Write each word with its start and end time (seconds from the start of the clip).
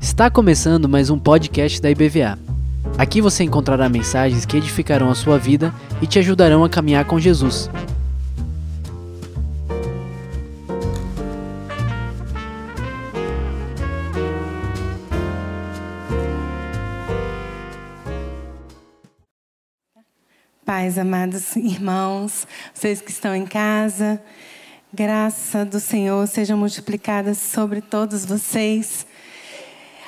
Está 0.00 0.28
começando 0.28 0.88
mais 0.88 1.08
um 1.08 1.16
podcast 1.16 1.80
da 1.80 1.88
IBVA. 1.88 2.36
Aqui 2.98 3.20
você 3.20 3.44
encontrará 3.44 3.88
mensagens 3.88 4.44
que 4.44 4.56
edificarão 4.56 5.08
a 5.08 5.14
sua 5.14 5.38
vida 5.38 5.72
e 6.02 6.06
te 6.08 6.18
ajudarão 6.18 6.64
a 6.64 6.68
caminhar 6.68 7.04
com 7.04 7.20
Jesus. 7.20 7.70
Pais, 20.64 20.98
amados 20.98 21.54
irmãos, 21.54 22.48
vocês 22.72 23.00
que 23.00 23.12
estão 23.12 23.36
em 23.36 23.46
casa, 23.46 24.20
graça 24.94 25.64
do 25.64 25.80
Senhor 25.80 26.24
seja 26.28 26.54
multiplicada 26.54 27.34
sobre 27.34 27.80
todos 27.80 28.24
vocês. 28.24 29.04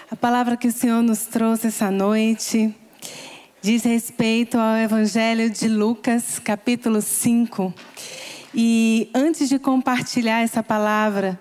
A 0.09 0.15
palavra 0.15 0.56
que 0.56 0.69
o 0.69 0.73
Senhor 0.73 1.02
nos 1.02 1.27
trouxe 1.27 1.66
essa 1.66 1.91
noite 1.91 2.73
diz 3.61 3.83
respeito 3.83 4.56
ao 4.56 4.77
Evangelho 4.77 5.51
de 5.51 5.66
Lucas, 5.66 6.38
capítulo 6.38 7.02
5. 7.02 7.75
E 8.55 9.11
antes 9.12 9.48
de 9.48 9.59
compartilhar 9.59 10.42
essa 10.42 10.62
palavra, 10.62 11.37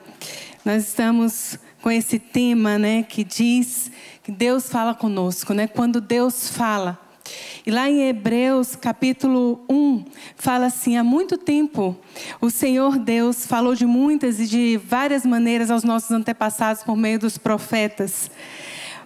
nós 0.65 0.87
estamos 0.87 1.59
com 1.83 1.91
esse 1.91 2.17
tema, 2.17 2.79
né, 2.79 3.03
que 3.03 3.23
diz 3.23 3.91
que 4.23 4.31
Deus 4.31 4.67
fala 4.67 4.95
conosco, 4.95 5.53
né? 5.53 5.67
Quando 5.67 6.01
Deus 6.01 6.49
fala. 6.49 7.04
E 7.65 7.71
lá 7.71 7.89
em 7.89 8.07
Hebreus, 8.07 8.75
capítulo 8.75 9.63
1, 9.69 10.05
fala 10.35 10.67
assim: 10.67 10.97
há 10.97 11.03
muito 11.03 11.37
tempo 11.37 11.95
o 12.39 12.49
Senhor 12.49 12.97
Deus 12.97 13.45
falou 13.45 13.75
de 13.75 13.85
muitas 13.85 14.39
e 14.39 14.45
de 14.45 14.77
várias 14.77 15.25
maneiras 15.25 15.71
aos 15.71 15.83
nossos 15.83 16.11
antepassados 16.11 16.83
por 16.83 16.95
meio 16.95 17.19
dos 17.19 17.37
profetas. 17.37 18.29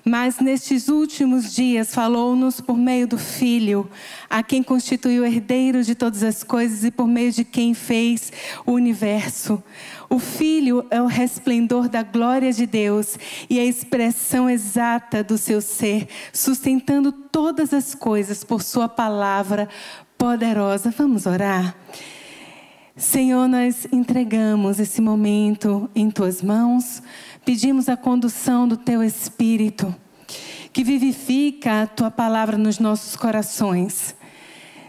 Mas 0.03 0.39
nestes 0.39 0.87
últimos 0.87 1.53
dias 1.53 1.93
falou-nos 1.93 2.61
por 2.61 2.77
meio 2.77 3.07
do 3.07 3.17
Filho, 3.17 3.89
a 4.29 4.41
quem 4.41 4.63
constituiu 4.63 5.25
herdeiro 5.25 5.83
de 5.83 5.95
todas 5.95 6.23
as 6.23 6.43
coisas 6.43 6.83
e 6.83 6.91
por 6.91 7.07
meio 7.07 7.31
de 7.31 7.43
quem 7.43 7.73
fez 7.73 8.31
o 8.65 8.71
universo. 8.71 9.61
O 10.09 10.17
Filho 10.17 10.85
é 10.89 11.01
o 11.01 11.05
resplendor 11.05 11.87
da 11.87 12.01
glória 12.01 12.51
de 12.51 12.65
Deus 12.65 13.17
e 13.49 13.59
a 13.59 13.65
expressão 13.65 14.49
exata 14.49 15.23
do 15.23 15.37
seu 15.37 15.61
ser, 15.61 16.07
sustentando 16.33 17.11
todas 17.11 17.73
as 17.73 17.93
coisas 17.93 18.43
por 18.43 18.63
Sua 18.63 18.89
palavra 18.89 19.69
poderosa. 20.17 20.93
Vamos 20.97 21.25
orar? 21.25 21.75
Senhor, 22.99 23.47
nós 23.47 23.87
entregamos 23.93 24.77
esse 24.77 24.99
momento 24.99 25.89
em 25.95 26.11
Tuas 26.11 26.41
mãos, 26.41 27.01
pedimos 27.49 27.89
a 27.89 27.97
condução 27.97 28.67
do 28.67 28.77
Teu 28.77 29.03
Espírito, 29.03 29.95
que 30.71 30.83
vivifica 30.83 31.81
a 31.81 31.87
Tua 31.87 32.11
palavra 32.11 32.59
nos 32.59 32.77
nossos 32.77 33.15
corações. 33.15 34.13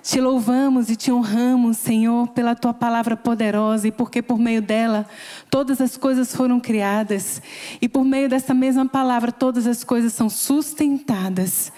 Te 0.02 0.20
louvamos 0.20 0.88
e 0.88 0.96
te 0.96 1.12
honramos, 1.12 1.76
Senhor, 1.76 2.28
pela 2.28 2.54
tua 2.54 2.72
palavra 2.72 3.16
poderosa 3.16 3.88
e 3.88 3.92
porque 3.92 4.22
por 4.22 4.38
meio 4.38 4.62
dela 4.62 5.06
todas 5.50 5.80
as 5.80 5.96
coisas 5.96 6.34
foram 6.34 6.58
criadas 6.58 7.42
e 7.80 7.88
por 7.88 8.04
meio 8.04 8.28
dessa 8.28 8.54
mesma 8.54 8.86
palavra 8.86 9.30
todas 9.30 9.66
as 9.66 9.84
coisas 9.84 10.12
são 10.12 10.30
sustentadas. 10.30 11.70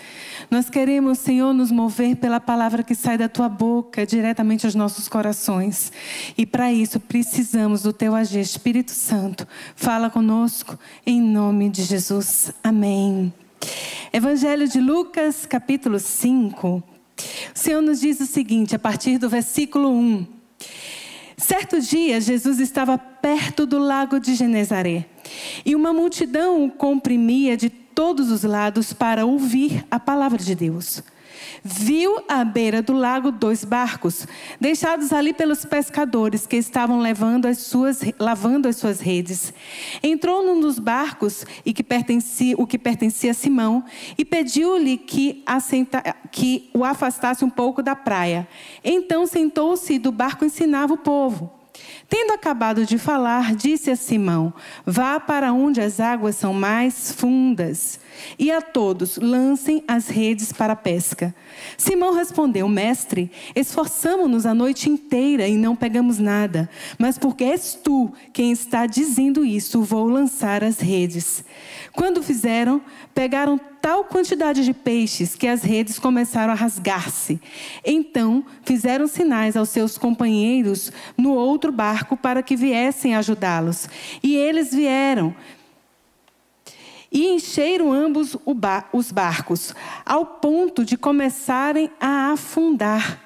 Nós 0.50 0.68
queremos, 0.68 1.18
Senhor, 1.18 1.52
nos 1.52 1.72
mover 1.72 2.16
pela 2.16 2.38
palavra 2.38 2.82
que 2.82 2.94
sai 2.94 3.16
da 3.18 3.28
tua 3.28 3.48
boca 3.48 4.06
diretamente 4.06 4.66
aos 4.66 4.74
nossos 4.74 5.08
corações. 5.08 5.90
E 6.36 6.44
para 6.44 6.72
isso 6.72 7.00
precisamos 7.00 7.82
do 7.82 7.92
teu 7.92 8.14
agir, 8.14 8.40
Espírito 8.40 8.92
Santo. 8.92 9.48
Fala 9.74 10.10
conosco 10.10 10.78
em 11.06 11.20
nome 11.20 11.70
de 11.70 11.82
Jesus. 11.82 12.52
Amém. 12.62 13.32
Evangelho 14.12 14.68
de 14.68 14.80
Lucas, 14.80 15.46
capítulo 15.46 15.98
5. 15.98 16.91
O 17.54 17.58
Senhor 17.58 17.82
nos 17.82 18.00
diz 18.00 18.20
o 18.20 18.26
seguinte, 18.26 18.74
a 18.74 18.78
partir 18.78 19.18
do 19.18 19.28
versículo 19.28 19.90
1. 19.90 20.26
Certo 21.36 21.80
dia, 21.80 22.20
Jesus 22.20 22.58
estava 22.60 22.96
perto 22.96 23.66
do 23.66 23.78
lago 23.78 24.18
de 24.18 24.34
Genezaré 24.34 25.06
e 25.64 25.74
uma 25.74 25.92
multidão 25.92 26.64
o 26.64 26.70
comprimia 26.70 27.56
de 27.56 27.68
todos 27.68 28.30
os 28.30 28.42
lados 28.42 28.92
para 28.92 29.26
ouvir 29.26 29.84
a 29.90 30.00
palavra 30.00 30.38
de 30.38 30.54
Deus 30.54 31.02
viu 31.62 32.22
à 32.28 32.44
beira 32.44 32.82
do 32.82 32.92
lago 32.92 33.30
dois 33.30 33.64
barcos, 33.64 34.26
deixados 34.60 35.12
ali 35.12 35.32
pelos 35.32 35.64
pescadores 35.64 36.46
que 36.46 36.56
estavam 36.56 37.00
levando 37.00 37.46
as 37.46 37.58
suas, 37.58 38.00
lavando 38.18 38.68
as 38.68 38.76
suas 38.76 39.00
redes. 39.00 39.52
Entrou 40.02 40.44
num 40.44 40.60
dos 40.60 40.78
barcos 40.78 41.44
e 41.64 41.72
que 41.72 41.82
pertencia, 41.82 42.54
o 42.58 42.66
que 42.66 42.78
pertencia 42.78 43.30
a 43.30 43.34
Simão 43.34 43.84
e 44.18 44.24
pediu-lhe 44.24 44.96
que, 44.98 45.44
que 46.30 46.70
o 46.74 46.84
afastasse 46.84 47.44
um 47.44 47.50
pouco 47.50 47.82
da 47.82 47.94
praia. 47.94 48.46
Então 48.82 49.26
sentou-se 49.26 49.98
do 49.98 50.10
barco 50.10 50.44
ensinava 50.44 50.94
o 50.94 50.98
povo. 50.98 51.62
Tendo 52.12 52.32
acabado 52.34 52.84
de 52.84 52.98
falar, 52.98 53.54
disse 53.56 53.90
a 53.90 53.96
Simão: 53.96 54.52
Vá 54.84 55.18
para 55.18 55.50
onde 55.50 55.80
as 55.80 55.98
águas 55.98 56.36
são 56.36 56.52
mais 56.52 57.10
fundas, 57.10 57.98
e 58.38 58.50
a 58.50 58.60
todos 58.60 59.16
lancem 59.16 59.82
as 59.88 60.08
redes 60.08 60.52
para 60.52 60.74
a 60.74 60.76
pesca. 60.76 61.34
Simão 61.78 62.12
respondeu: 62.12 62.68
Mestre, 62.68 63.30
esforçamo-nos 63.56 64.44
a 64.44 64.52
noite 64.52 64.90
inteira 64.90 65.48
e 65.48 65.56
não 65.56 65.74
pegamos 65.74 66.18
nada, 66.18 66.68
mas 66.98 67.16
porque 67.16 67.44
és 67.44 67.80
tu 67.82 68.12
quem 68.30 68.52
está 68.52 68.84
dizendo 68.84 69.42
isso, 69.42 69.80
vou 69.80 70.04
lançar 70.06 70.62
as 70.62 70.80
redes. 70.80 71.42
Quando 71.94 72.22
fizeram, 72.22 72.82
pegaram 73.14 73.58
tal 73.82 74.04
quantidade 74.04 74.64
de 74.64 74.72
peixes 74.72 75.34
que 75.34 75.48
as 75.48 75.62
redes 75.62 75.98
começaram 75.98 76.52
a 76.52 76.56
rasgar-se. 76.56 77.40
Então 77.84 78.44
fizeram 78.64 79.08
sinais 79.08 79.56
aos 79.56 79.70
seus 79.70 79.98
companheiros 79.98 80.92
no 81.18 81.32
outro 81.32 81.72
barco 81.72 82.01
para 82.16 82.42
que 82.42 82.56
viessem 82.56 83.14
ajudá-los. 83.14 83.88
E 84.22 84.36
eles 84.36 84.72
vieram 84.72 85.34
e 87.12 87.28
encheram 87.28 87.92
ambos 87.92 88.36
os 88.92 89.12
barcos, 89.12 89.74
ao 90.04 90.24
ponto 90.24 90.82
de 90.82 90.96
começarem 90.96 91.90
a 92.00 92.32
afundar. 92.32 93.21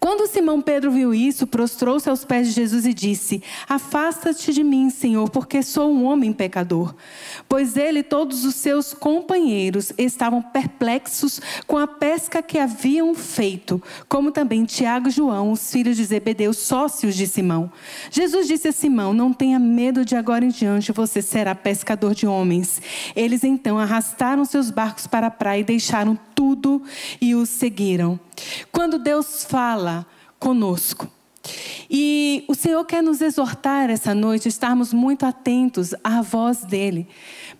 Quando 0.00 0.26
Simão 0.26 0.62
Pedro 0.62 0.90
viu 0.90 1.12
isso, 1.12 1.46
prostrou-se 1.46 2.08
aos 2.08 2.24
pés 2.24 2.48
de 2.48 2.54
Jesus 2.54 2.86
e 2.86 2.94
disse: 2.94 3.42
Afasta-te 3.68 4.50
de 4.50 4.64
mim, 4.64 4.88
Senhor, 4.88 5.28
porque 5.28 5.62
sou 5.62 5.92
um 5.92 6.06
homem 6.06 6.32
pecador. 6.32 6.94
Pois 7.46 7.76
ele 7.76 7.98
e 7.98 8.02
todos 8.02 8.46
os 8.46 8.54
seus 8.54 8.94
companheiros 8.94 9.92
estavam 9.98 10.40
perplexos 10.40 11.38
com 11.66 11.76
a 11.76 11.86
pesca 11.86 12.42
que 12.42 12.58
haviam 12.58 13.14
feito, 13.14 13.80
como 14.08 14.32
também 14.32 14.64
Tiago 14.64 15.08
e 15.08 15.10
João, 15.10 15.52
os 15.52 15.70
filhos 15.70 15.98
de 15.98 16.04
Zebedeu, 16.06 16.54
sócios 16.54 17.14
de 17.14 17.26
Simão. 17.26 17.70
Jesus 18.10 18.48
disse 18.48 18.68
a 18.68 18.72
Simão: 18.72 19.12
Não 19.12 19.34
tenha 19.34 19.58
medo 19.58 20.02
de 20.02 20.16
agora 20.16 20.46
em 20.46 20.48
diante, 20.48 20.92
você 20.92 21.20
será 21.20 21.54
pescador 21.54 22.14
de 22.14 22.26
homens. 22.26 22.80
Eles 23.14 23.44
então 23.44 23.78
arrastaram 23.78 24.46
seus 24.46 24.70
barcos 24.70 25.06
para 25.06 25.26
a 25.26 25.30
praia 25.30 25.60
e 25.60 25.64
deixaram 25.64 26.18
tudo 26.34 26.82
e 27.20 27.34
os 27.34 27.50
seguiram. 27.50 28.18
Quando 28.80 28.98
Deus 28.98 29.44
fala 29.44 30.06
conosco, 30.38 31.06
e 31.90 32.44
o 32.48 32.54
Senhor 32.54 32.82
quer 32.86 33.02
nos 33.02 33.20
exortar 33.20 33.90
essa 33.90 34.14
noite, 34.14 34.48
estarmos 34.48 34.90
muito 34.90 35.26
atentos 35.26 35.94
à 36.02 36.22
voz 36.22 36.64
dEle. 36.64 37.06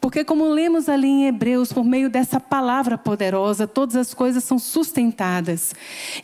Porque, 0.01 0.25
como 0.25 0.49
lemos 0.49 0.89
ali 0.89 1.09
em 1.09 1.27
Hebreus, 1.27 1.75
por 1.75 1.85
meio 1.85 2.09
dessa 2.09 2.41
palavra 2.41 2.97
poderosa, 2.97 3.67
todas 3.67 3.97
as 3.97 4.15
coisas 4.15 4.43
são 4.45 4.59
sustentadas. 4.59 5.75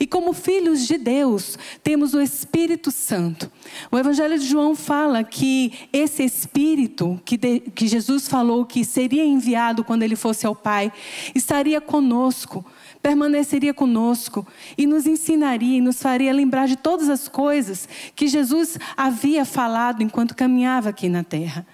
E 0.01 0.07
como 0.07 0.33
filhos 0.33 0.87
de 0.87 0.97
Deus, 0.97 1.59
temos 1.83 2.15
o 2.15 2.21
Espírito 2.23 2.91
Santo. 2.91 3.53
O 3.93 3.99
Evangelho 3.99 4.39
de 4.39 4.47
João 4.47 4.75
fala 4.75 5.23
que 5.23 5.75
esse 5.93 6.25
Espírito 6.25 7.21
que, 7.23 7.37
de, 7.37 7.61
que 7.61 7.87
Jesus 7.87 8.29
falou 8.29 8.65
que 8.65 8.83
seria 8.83 9.27
enviado 9.27 9.85
quando 9.85 10.05
ele 10.05 10.17
fosse 10.17 10.47
ao 10.47 10.57
Pai, 10.57 10.91
estaria 11.35 11.83
conosco 11.83 12.65
permaneceria 13.07 13.73
conosco 13.73 14.45
e 14.77 14.85
nos 14.85 15.07
ensinaria 15.07 15.79
e 15.79 15.81
nos 15.81 16.03
faria 16.03 16.33
lembrar 16.33 16.67
de 16.67 16.75
todas 16.75 17.09
as 17.09 17.29
coisas 17.29 17.89
que 18.17 18.27
Jesus 18.27 18.77
havia 18.97 19.45
falado 19.45 20.03
enquanto 20.03 20.35
caminhava 20.35 20.89
aqui 20.89 21.09
na 21.09 21.23
terra. 21.23 21.65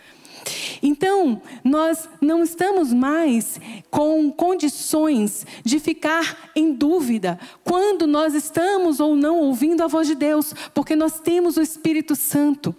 Então, 0.83 1.41
nós 1.65 2.07
não 2.21 2.43
estamos 2.43 2.93
mais 2.93 3.59
com 3.91 4.31
condições 4.31 5.47
de 5.65 5.81
ficar 5.81 6.51
em 6.55 6.75
dúvida 6.75 7.41
quando 7.65 8.07
nós 8.07 8.35
estamos 8.35 9.01
ou 9.01 9.17
não 9.17 9.39
ouvindo 9.39 9.83
a 9.83 9.87
voz 9.87 10.07
de 10.07 10.15
Deus, 10.15 10.53
porque 10.75 10.95
nós 10.95 11.19
temos 11.19 11.57
o 11.57 11.63
Espírito 11.63 12.15
Santo. 12.15 12.77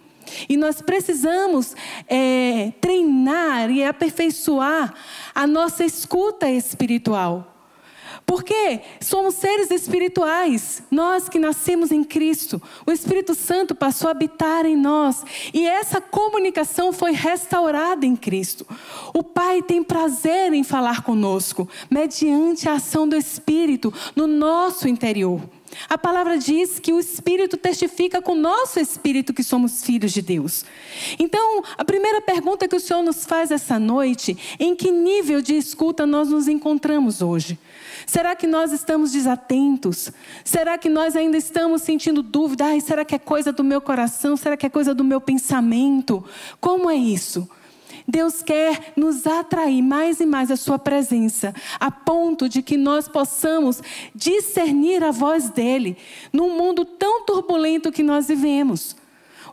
E 0.48 0.56
nós 0.56 0.80
precisamos 0.80 1.74
é, 2.06 2.72
treinar 2.80 3.68
e 3.68 3.82
aperfeiçoar 3.82 4.94
a 5.34 5.44
nossa 5.44 5.84
escuta 5.84 6.48
espiritual. 6.48 7.53
Porque 8.26 8.80
somos 9.00 9.34
seres 9.34 9.70
espirituais, 9.70 10.82
nós 10.90 11.28
que 11.28 11.38
nascemos 11.38 11.92
em 11.92 12.02
Cristo. 12.02 12.60
O 12.86 12.90
Espírito 12.90 13.34
Santo 13.34 13.74
passou 13.74 14.08
a 14.08 14.12
habitar 14.12 14.64
em 14.64 14.76
nós 14.76 15.22
e 15.52 15.66
essa 15.66 16.00
comunicação 16.00 16.92
foi 16.92 17.12
restaurada 17.12 18.06
em 18.06 18.16
Cristo. 18.16 18.66
O 19.12 19.22
Pai 19.22 19.62
tem 19.62 19.82
prazer 19.82 20.52
em 20.52 20.64
falar 20.64 21.02
conosco, 21.02 21.68
mediante 21.90 22.68
a 22.68 22.74
ação 22.74 23.06
do 23.06 23.16
Espírito 23.16 23.92
no 24.16 24.26
nosso 24.26 24.88
interior. 24.88 25.42
A 25.88 25.98
palavra 25.98 26.38
diz 26.38 26.78
que 26.78 26.92
o 26.92 27.00
Espírito 27.00 27.56
testifica 27.56 28.22
com 28.22 28.32
o 28.32 28.36
nosso 28.36 28.78
espírito 28.78 29.34
que 29.34 29.42
somos 29.42 29.82
filhos 29.82 30.12
de 30.12 30.22
Deus. 30.22 30.64
Então, 31.18 31.62
a 31.76 31.84
primeira 31.84 32.20
pergunta 32.20 32.68
que 32.68 32.76
o 32.76 32.80
Senhor 32.80 33.02
nos 33.02 33.24
faz 33.24 33.50
essa 33.50 33.78
noite: 33.78 34.36
em 34.58 34.74
que 34.74 34.90
nível 34.90 35.40
de 35.40 35.54
escuta 35.56 36.06
nós 36.06 36.28
nos 36.28 36.48
encontramos 36.48 37.20
hoje? 37.22 37.58
Será 38.06 38.36
que 38.36 38.46
nós 38.46 38.72
estamos 38.72 39.12
desatentos? 39.12 40.10
Será 40.44 40.76
que 40.78 40.88
nós 40.88 41.16
ainda 41.16 41.36
estamos 41.36 41.82
sentindo 41.82 42.22
dúvida? 42.22 42.66
Ai, 42.66 42.80
será 42.80 43.04
que 43.04 43.14
é 43.14 43.18
coisa 43.18 43.52
do 43.52 43.64
meu 43.64 43.80
coração? 43.80 44.36
Será 44.36 44.56
que 44.56 44.66
é 44.66 44.70
coisa 44.70 44.94
do 44.94 45.04
meu 45.04 45.20
pensamento? 45.20 46.24
Como 46.60 46.90
é 46.90 46.96
isso? 46.96 47.48
Deus 48.06 48.42
quer 48.42 48.92
nos 48.96 49.26
atrair 49.26 49.82
mais 49.82 50.20
e 50.20 50.26
mais 50.26 50.50
a 50.50 50.56
Sua 50.56 50.78
presença, 50.78 51.54
a 51.80 51.90
ponto 51.90 52.48
de 52.48 52.62
que 52.62 52.76
nós 52.76 53.08
possamos 53.08 53.82
discernir 54.14 55.02
a 55.02 55.10
voz 55.10 55.48
dEle 55.48 55.96
num 56.32 56.56
mundo 56.56 56.84
tão 56.84 57.24
turbulento 57.24 57.90
que 57.90 58.02
nós 58.02 58.28
vivemos. 58.28 58.94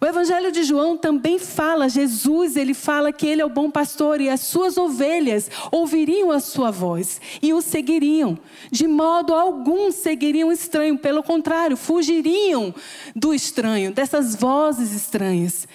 O 0.04 0.06
Evangelho 0.08 0.52
de 0.52 0.64
João 0.64 0.98
também 0.98 1.38
fala, 1.38 1.88
Jesus, 1.88 2.56
ele 2.56 2.74
fala 2.74 3.14
que 3.14 3.28
ele 3.28 3.40
é 3.40 3.46
o 3.46 3.50
bom 3.50 3.70
pastor 3.70 4.20
e 4.20 4.30
as 4.30 4.40
suas 4.40 4.76
ovelhas 4.76 5.48
ouviriam 5.72 6.32
a 6.32 6.40
sua 6.40 6.72
voz 6.72 7.22
e 7.40 7.54
o 7.54 7.62
seguiriam. 7.62 8.36
De 8.72 8.88
modo 8.88 9.32
algum 9.32 9.92
seguiriam 9.92 10.50
o 10.50 10.52
estranho, 10.52 10.98
pelo 10.98 11.22
contrário, 11.22 11.78
fugiriam 11.78 12.74
do 13.16 13.32
estranho, 13.32 13.92
dessas 13.92 14.36
vozes 14.36 14.92
estranhas. 14.92 15.68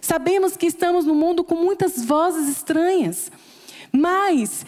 Sabemos 0.00 0.56
que 0.56 0.64
estamos 0.64 1.04
no 1.04 1.14
mundo 1.14 1.44
com 1.44 1.54
muitas 1.54 2.02
vozes 2.02 2.48
estranhas, 2.48 3.30
mas 3.92 4.64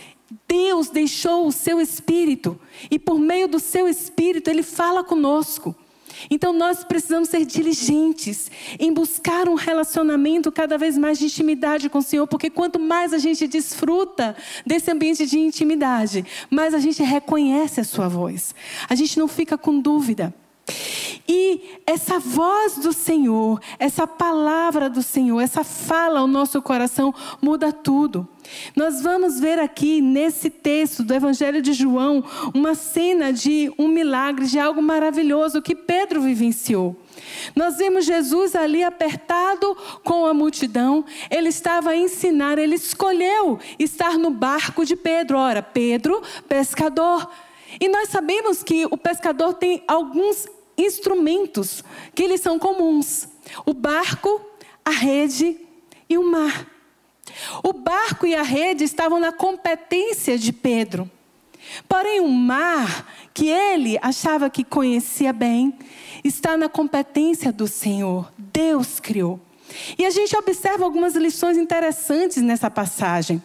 Deus 0.46 0.90
deixou 0.90 1.46
o 1.46 1.52
seu 1.52 1.80
espírito 1.80 2.60
e 2.90 2.98
por 2.98 3.18
meio 3.18 3.48
do 3.48 3.58
seu 3.58 3.88
espírito 3.88 4.50
ele 4.50 4.62
fala 4.62 5.02
conosco. 5.02 5.74
Então 6.30 6.52
nós 6.52 6.84
precisamos 6.84 7.28
ser 7.28 7.44
diligentes 7.44 8.50
em 8.78 8.92
buscar 8.92 9.48
um 9.48 9.54
relacionamento 9.54 10.50
cada 10.50 10.78
vez 10.78 10.96
mais 10.96 11.18
de 11.18 11.26
intimidade 11.26 11.88
com 11.88 11.98
o 11.98 12.02
Senhor, 12.02 12.26
porque 12.26 12.50
quanto 12.50 12.78
mais 12.78 13.12
a 13.12 13.18
gente 13.18 13.46
desfruta 13.46 14.36
desse 14.64 14.90
ambiente 14.90 15.26
de 15.26 15.38
intimidade, 15.38 16.24
mais 16.50 16.74
a 16.74 16.78
gente 16.78 17.02
reconhece 17.02 17.80
a 17.80 17.84
sua 17.84 18.08
voz. 18.08 18.54
A 18.88 18.94
gente 18.94 19.18
não 19.18 19.28
fica 19.28 19.56
com 19.58 19.78
dúvida. 19.78 20.34
E 21.28 21.80
essa 21.86 22.18
voz 22.18 22.78
do 22.78 22.92
Senhor, 22.92 23.60
essa 23.78 24.06
palavra 24.06 24.88
do 24.88 25.02
Senhor, 25.02 25.40
essa 25.40 25.64
fala 25.64 26.20
ao 26.20 26.26
nosso 26.26 26.60
coração 26.62 27.14
muda 27.40 27.72
tudo. 27.72 28.28
Nós 28.76 29.02
vamos 29.02 29.40
ver 29.40 29.58
aqui 29.58 30.00
nesse 30.00 30.50
texto 30.50 31.02
do 31.02 31.12
Evangelho 31.12 31.60
de 31.60 31.72
João 31.72 32.24
uma 32.54 32.74
cena 32.74 33.32
de 33.32 33.72
um 33.76 33.88
milagre, 33.88 34.46
de 34.46 34.58
algo 34.58 34.80
maravilhoso 34.80 35.62
que 35.62 35.74
Pedro 35.74 36.20
vivenciou. 36.20 36.96
Nós 37.54 37.76
vemos 37.76 38.04
Jesus 38.04 38.54
ali 38.54 38.84
apertado 38.84 39.76
com 40.04 40.26
a 40.26 40.34
multidão, 40.34 41.04
ele 41.30 41.48
estava 41.48 41.90
a 41.90 41.96
ensinar, 41.96 42.58
ele 42.58 42.76
escolheu 42.76 43.58
estar 43.78 44.16
no 44.16 44.30
barco 44.30 44.84
de 44.84 44.94
Pedro. 44.94 45.38
Ora, 45.38 45.62
Pedro, 45.62 46.22
pescador. 46.48 47.28
E 47.80 47.88
nós 47.88 48.08
sabemos 48.08 48.62
que 48.62 48.86
o 48.86 48.96
pescador 48.96 49.54
tem 49.54 49.82
alguns 49.88 50.46
instrumentos 50.76 51.84
que 52.14 52.22
eles 52.22 52.40
são 52.40 52.58
comuns: 52.58 53.28
o 53.64 53.72
barco, 53.72 54.40
a 54.84 54.90
rede 54.90 55.58
e 56.08 56.18
o 56.18 56.24
mar. 56.24 56.66
O 57.62 57.72
barco 57.72 58.26
e 58.26 58.34
a 58.34 58.42
rede 58.42 58.84
estavam 58.84 59.18
na 59.18 59.32
competência 59.32 60.38
de 60.38 60.52
Pedro. 60.52 61.10
Porém, 61.88 62.20
o 62.20 62.28
mar, 62.28 63.12
que 63.34 63.48
ele 63.48 63.98
achava 64.00 64.48
que 64.48 64.62
conhecia 64.62 65.32
bem, 65.32 65.76
está 66.22 66.56
na 66.56 66.68
competência 66.68 67.52
do 67.52 67.66
Senhor. 67.66 68.32
Deus 68.38 69.00
criou. 69.00 69.40
E 69.98 70.06
a 70.06 70.10
gente 70.10 70.36
observa 70.36 70.84
algumas 70.84 71.16
lições 71.16 71.56
interessantes 71.56 72.40
nessa 72.42 72.70
passagem. 72.70 73.42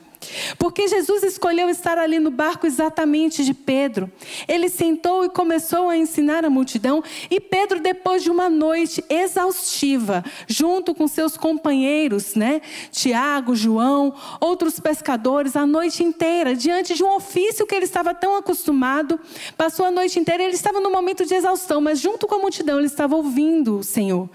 Porque 0.58 0.88
Jesus 0.88 1.24
escolheu 1.24 1.70
estar 1.70 1.98
ali 1.98 2.20
no 2.20 2.30
barco 2.30 2.68
exatamente 2.68 3.44
de 3.44 3.54
Pedro. 3.54 4.12
Ele 4.48 4.70
sentou 4.70 5.26
e 5.26 5.30
começou 5.30 5.90
a 5.90 5.98
ensinar 5.98 6.46
a 6.46 6.50
multidão, 6.50 7.04
e 7.30 7.40
Pedro, 7.40 7.80
depois 7.80 8.24
de 8.24 8.30
uma 8.30 8.50
noite 8.50 9.04
exaustiva, 9.10 10.24
junto 10.48 10.94
com 10.94 11.08
seus 11.08 11.36
companheiros, 11.38 12.36
né, 12.36 12.62
Tiago, 12.92 13.56
João, 13.56 14.14
outros 14.40 14.80
pescadores, 14.80 15.56
a 15.56 15.66
noite 15.66 16.04
inteira, 16.04 16.56
diante 16.56 16.94
de 16.94 17.04
um 17.04 17.16
ofício 17.16 17.66
que 17.66 17.76
ele 17.76 17.86
estava 17.86 18.14
tão 18.14 18.36
acostumado, 18.36 19.20
passou 19.58 19.86
a 19.86 19.92
noite 19.92 20.20
inteira, 20.20 20.44
ele 20.44 20.54
estava 20.54 20.80
num 20.80 20.92
momento 20.92 21.26
de 21.26 21.34
exaustão, 21.34 21.82
mas 21.82 22.00
junto 22.00 22.28
com 22.28 22.36
a 22.36 22.40
multidão 22.40 22.78
ele 22.78 22.88
estava 22.88 23.16
ouvindo 23.16 23.80
o 23.80 23.84
Senhor. 23.84 24.30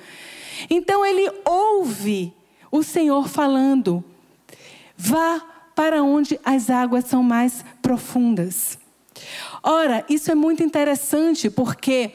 Então 0.70 1.04
ele 1.04 1.30
ouve 1.44 2.32
o 2.70 2.82
Senhor 2.82 3.28
falando: 3.28 4.02
Vá 4.96 5.42
para 5.76 6.02
onde 6.02 6.40
as 6.42 6.70
águas 6.70 7.04
são 7.04 7.22
mais 7.22 7.64
profundas. 7.82 8.78
Ora, 9.62 10.04
isso 10.08 10.30
é 10.30 10.34
muito 10.34 10.62
interessante 10.62 11.50
porque 11.50 12.12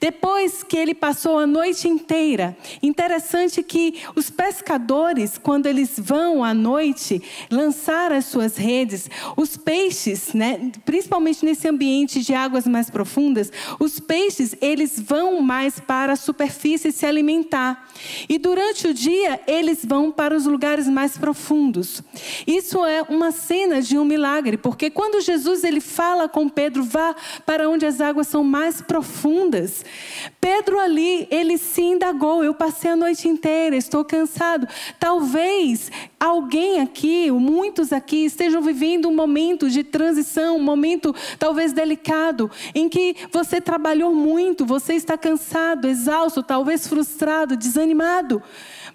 depois 0.00 0.62
que 0.62 0.76
ele 0.76 0.94
passou 0.94 1.38
a 1.38 1.46
noite 1.46 1.86
inteira, 1.86 2.56
interessante 2.82 3.62
que 3.62 4.00
os 4.16 4.30
pescadores, 4.30 5.38
quando 5.38 5.66
eles 5.66 5.94
vão 5.96 6.42
à 6.42 6.52
noite 6.52 7.22
lançar 7.50 8.12
as 8.12 8.24
suas 8.24 8.56
redes, 8.56 9.08
os 9.36 9.56
peixes, 9.56 10.32
né, 10.32 10.72
principalmente 10.84 11.44
nesse 11.44 11.68
ambiente 11.68 12.20
de 12.20 12.34
águas 12.34 12.66
mais 12.66 12.90
profundas, 12.90 13.52
os 13.78 14.00
peixes 14.00 14.56
eles 14.60 14.98
vão 14.98 15.40
mais 15.40 15.78
para 15.78 16.14
a 16.14 16.16
superfície 16.16 16.90
se 16.90 17.06
alimentar. 17.06 17.88
E 18.28 18.38
durante 18.38 18.88
o 18.88 18.94
dia 18.94 19.40
eles 19.46 19.84
vão 19.84 20.10
para 20.10 20.36
os 20.36 20.46
lugares 20.46 20.88
mais 20.88 21.16
profundos. 21.16 22.02
Isso 22.46 22.84
é 22.84 23.02
uma 23.02 23.30
cena 23.30 23.80
de 23.80 23.96
um 23.98 24.04
milagre, 24.04 24.56
porque 24.56 24.90
quando 24.90 25.20
Jesus 25.20 25.64
ele 25.64 25.80
fala 25.80 26.28
com 26.28 26.37
Pedro 26.46 26.84
vá 26.84 27.16
para 27.46 27.70
onde 27.70 27.86
as 27.86 28.02
águas 28.02 28.28
são 28.28 28.44
mais 28.44 28.82
profundas. 28.82 29.82
Pedro 30.38 30.78
ali, 30.78 31.26
ele 31.30 31.56
se 31.56 31.80
indagou. 31.80 32.44
Eu 32.44 32.52
passei 32.52 32.90
a 32.90 32.96
noite 32.96 33.26
inteira, 33.26 33.74
estou 33.74 34.04
cansado. 34.04 34.68
Talvez 35.00 35.90
alguém 36.20 36.80
aqui, 36.80 37.30
muitos 37.30 37.94
aqui, 37.94 38.26
estejam 38.26 38.60
vivendo 38.60 39.08
um 39.08 39.14
momento 39.14 39.70
de 39.70 39.82
transição, 39.82 40.56
um 40.58 40.62
momento 40.62 41.14
talvez 41.38 41.72
delicado, 41.72 42.50
em 42.74 42.90
que 42.90 43.16
você 43.32 43.58
trabalhou 43.58 44.14
muito, 44.14 44.66
você 44.66 44.94
está 44.94 45.16
cansado, 45.16 45.88
exausto, 45.88 46.42
talvez 46.42 46.86
frustrado, 46.86 47.56
desanimado. 47.56 48.42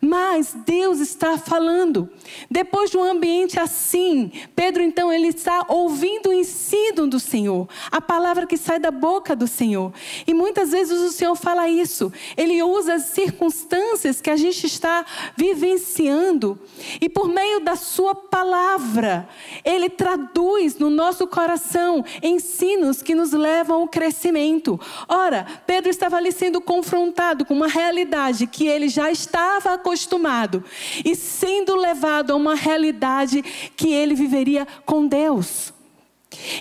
Mas 0.06 0.54
Deus 0.66 1.00
está 1.00 1.38
falando. 1.38 2.10
Depois 2.52 2.92
de 2.92 2.98
um 2.98 3.04
ambiente 3.04 3.58
assim, 3.58 4.30
Pedro 4.54 4.84
então 4.84 5.14
ele 5.14 5.28
está 5.28 5.66
ouvindo 5.70 6.28
o 6.28 6.34
ensino 6.34 7.08
do 7.08 7.22
Senhor, 7.22 7.70
a 7.90 8.02
palavra 8.02 8.46
que 8.46 8.58
sai 8.58 8.80
da 8.80 8.92
boca 8.92 9.34
do 9.34 9.48
Senhor. 9.48 9.94
E 10.28 10.34
muitas 10.34 10.72
vezes 10.72 11.00
o 11.00 11.10
Senhor 11.10 11.34
fala 11.38 11.70
isso. 11.70 12.12
Ele 12.36 12.62
usa 12.62 12.96
as 12.96 13.04
circunstâncias 13.04 14.20
que 14.20 14.30
a 14.30 14.36
gente 14.36 14.66
está 14.66 15.06
vivenciando 15.38 16.60
e 17.00 17.08
por 17.08 17.30
meio 17.30 17.62
da 17.62 17.78
sua 17.78 18.14
palavra, 18.14 19.30
ele 19.64 19.90
traduz 19.90 20.78
no 20.78 20.90
nosso 20.90 21.26
coração 21.28 22.04
ensinos 22.22 23.02
que 23.02 23.16
nos 23.16 23.32
levam 23.32 23.80
ao 23.80 23.88
crescimento. 23.88 24.78
Ora, 25.08 25.48
Pedro 25.66 25.90
estava 25.90 26.18
ali 26.18 26.34
sendo 26.34 26.60
confrontado 26.60 27.46
com 27.46 27.54
uma 27.54 27.70
realidade 27.70 28.48
que 28.48 28.68
ele 28.68 28.90
já 28.90 29.10
estava 29.10 29.76
acostumado 29.76 29.93
acostumado 29.94 30.64
e 31.06 31.16
sendo 31.16 31.76
levado 31.76 32.32
a 32.34 32.36
uma 32.36 32.56
realidade 32.56 33.42
que 33.78 33.94
ele 33.94 34.16
viveria 34.16 34.68
com 34.86 35.08
Deus. 35.08 35.72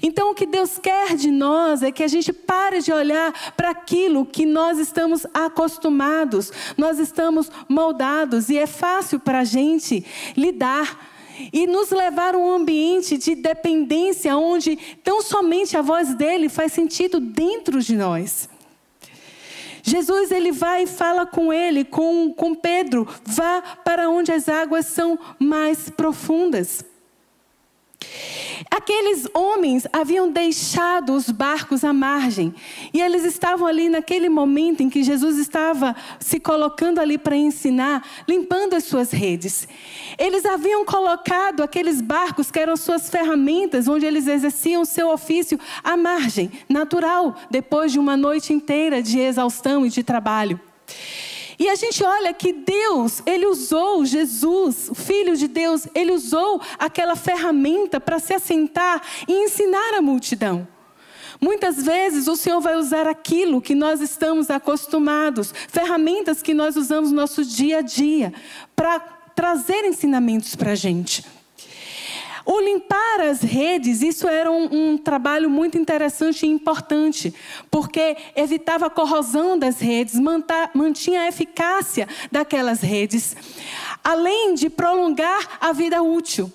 Então, 0.03 0.31
o 0.31 0.35
que 0.35 0.45
Deus 0.45 0.79
quer 0.79 1.17
de 1.17 1.31
nós 1.31 1.83
é 1.83 1.91
que 1.91 2.03
a 2.03 2.09
gente 2.09 2.31
pare 2.31 2.83
de 2.83 2.93
olhar 2.93 3.33
para 3.57 3.71
aquilo 3.71 4.27
que 4.27 4.45
nós 4.45 4.79
estamos 4.79 5.27
acostumados, 5.33 6.53
nós 6.77 6.99
estamos 6.99 7.51
moldados, 7.67 8.51
e 8.51 8.59
é 8.59 8.67
fácil 8.67 9.19
para 9.19 9.41
a 9.41 9.45
gente 9.45 10.05
lidar 10.37 11.11
e 11.51 11.67
nos 11.67 11.91
levar 11.91 12.35
a 12.35 12.39
um 12.39 12.55
ambiente 12.55 13.17
de 13.17 13.35
dependência 13.35 14.37
onde 14.37 14.77
tão 15.03 15.23
somente 15.23 15.75
a 15.75 15.81
voz 15.81 16.15
dele 16.15 16.51
faz 16.51 16.73
sentido 16.73 17.19
dentro 17.19 17.81
de 17.81 17.97
nós. 17.97 18.52
Jesus 19.83 20.31
ele 20.31 20.53
vai 20.53 20.85
e 20.85 20.87
fala 20.87 21.27
com 21.27 21.53
ele, 21.53 21.85
com, 21.85 22.33
com 22.33 22.55
Pedro, 22.55 23.07
vá 23.25 23.61
para 23.85 24.09
onde 24.09 24.33
as 24.33 24.49
águas 24.49 24.87
são 24.87 25.19
mais 25.39 25.91
profundas. 25.91 26.85
Aqueles 28.71 29.27
homens 29.35 29.87
haviam 29.93 30.31
deixado 30.31 31.15
os 31.15 31.31
barcos 31.31 31.85
à 31.85 31.93
margem 31.93 32.55
e 32.93 33.01
eles 33.01 33.25
estavam 33.25 33.67
ali 33.67 33.89
naquele 33.89 34.29
momento 34.29 34.83
em 34.83 34.91
que 34.91 35.03
Jesus 35.03 35.39
estava 35.39 35.95
se 36.19 36.39
colocando 36.39 37.01
ali 37.01 37.19
para 37.19 37.37
ensinar, 37.37 38.07
limpando 38.29 38.75
as 38.75 38.85
suas 38.85 39.11
redes. 39.11 39.69
Eles 40.19 40.45
haviam 40.45 40.85
colocado 40.85 41.63
aqueles 41.63 42.01
barcos 42.01 42.51
que 42.51 42.59
eram 42.59 42.77
suas 42.77 43.11
ferramentas, 43.11 43.89
onde 43.89 44.07
eles 44.07 44.27
exerciam 44.27 44.85
seu 44.85 45.11
ofício 45.11 45.59
à 45.83 45.97
margem, 45.97 46.51
natural, 46.69 47.35
depois 47.51 47.93
de 47.93 47.99
uma 47.99 48.17
noite 48.17 48.53
inteira 48.53 49.03
de 49.03 49.19
exaustão 49.19 49.85
e 49.85 49.91
de 49.91 50.03
trabalho. 50.03 50.61
E 51.63 51.69
a 51.69 51.77
gente 51.77 52.03
olha 52.03 52.35
que 52.35 52.53
Deus, 52.53 53.23
ele 53.25 53.47
usou 53.47 54.05
Jesus, 54.05 54.89
o 54.91 54.97
Filho 54.97 55.37
de 55.37 55.47
Deus, 55.47 55.87
ele 55.95 56.11
usou 56.11 56.61
aquela 56.77 57.15
ferramenta 57.15 58.01
para 58.01 58.19
se 58.19 58.35
assentar 58.35 59.01
e 59.29 59.33
ensinar 59.45 59.95
a 59.95 60.03
multidão. 60.03 60.67
Muitas 61.41 61.81
vezes 61.81 62.27
o 62.27 62.35
Senhor 62.35 62.61
vai 62.61 62.75
usar 62.75 63.07
aquilo 63.07 63.63
que 63.63 63.77
nós 63.77 64.01
estamos 64.01 64.51
acostumados, 64.51 65.55
ferramentas 65.69 66.43
que 66.43 66.53
nós 66.53 66.75
usamos 66.75 67.13
no 67.13 67.17
nosso 67.19 67.45
dia 67.45 67.79
a 67.79 67.81
dia, 67.81 68.35
para 68.75 68.99
trazer 68.99 69.85
ensinamentos 69.85 70.57
para 70.57 70.73
a 70.73 70.75
gente. 70.75 71.25
O 72.45 72.61
limpar 72.61 73.21
as 73.21 73.41
redes, 73.41 74.03
isso 74.03 74.27
era 74.27 74.51
um, 74.51 74.93
um, 74.93 74.99
trabalho 74.99 75.49
muito 75.49 75.79
interessante 75.79 76.45
e 76.45 76.49
importante, 76.49 77.33
porque 77.71 78.17
evitava 78.35 78.87
a 78.87 78.91
corrosão 78.91 79.59
das 79.59 79.79
redes, 79.79 80.21
mantinha 80.75 81.23
a 81.23 81.29
eficácia 81.29 82.09
daquelas 82.31 82.81
redes, 82.81 83.37
além 84.03 84.55
de 84.55 84.69
prolongar 84.69 85.59
a 85.61 85.73
vida 85.73 86.03
útil. 86.03 86.53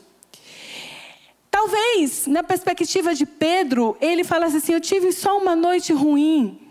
Talvez, 1.49 2.27
na 2.27 2.43
perspectiva 2.43 3.15
de 3.15 3.25
Pedro, 3.25 3.97
ele 3.99 4.23
falasse 4.23 4.57
assim: 4.57 4.73
Eu 4.73 4.81
tive 4.81 5.11
só 5.11 5.37
uma 5.37 5.55
noite 5.55 5.91
ruim, 5.93 6.66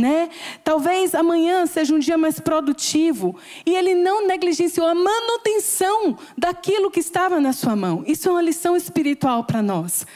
né? 0.00 0.30
Talvez 0.64 1.14
amanhã 1.14 1.66
seja 1.66 1.94
um 1.94 1.98
dia 1.98 2.16
mais 2.16 2.40
produtivo. 2.40 3.36
E 3.66 3.74
ele 3.74 3.94
não 3.94 4.26
negligenciou 4.26 4.86
a 4.86 4.94
manutenção 4.94 6.16
daquilo 6.36 6.90
que 6.90 7.00
estava 7.00 7.38
na 7.38 7.52
sua 7.52 7.76
mão. 7.76 8.02
Isso 8.06 8.28
é 8.28 8.32
uma 8.32 8.42
lição 8.42 8.74
espiritual 8.74 9.44
para 9.44 9.62
nós. 9.62 10.06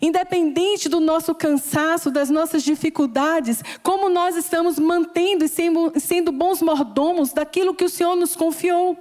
Independente 0.00 0.88
do 0.88 1.00
nosso 1.00 1.34
cansaço, 1.34 2.10
das 2.10 2.30
nossas 2.30 2.62
dificuldades, 2.62 3.62
como 3.82 4.08
nós 4.08 4.36
estamos 4.36 4.78
mantendo 4.78 5.44
e 5.44 5.48
sendo, 5.48 6.30
bons 6.30 6.62
mordomos 6.62 7.32
daquilo 7.32 7.74
que 7.74 7.84
o 7.84 7.88
Senhor 7.88 8.14
nos 8.14 8.36
confiou. 8.36 8.96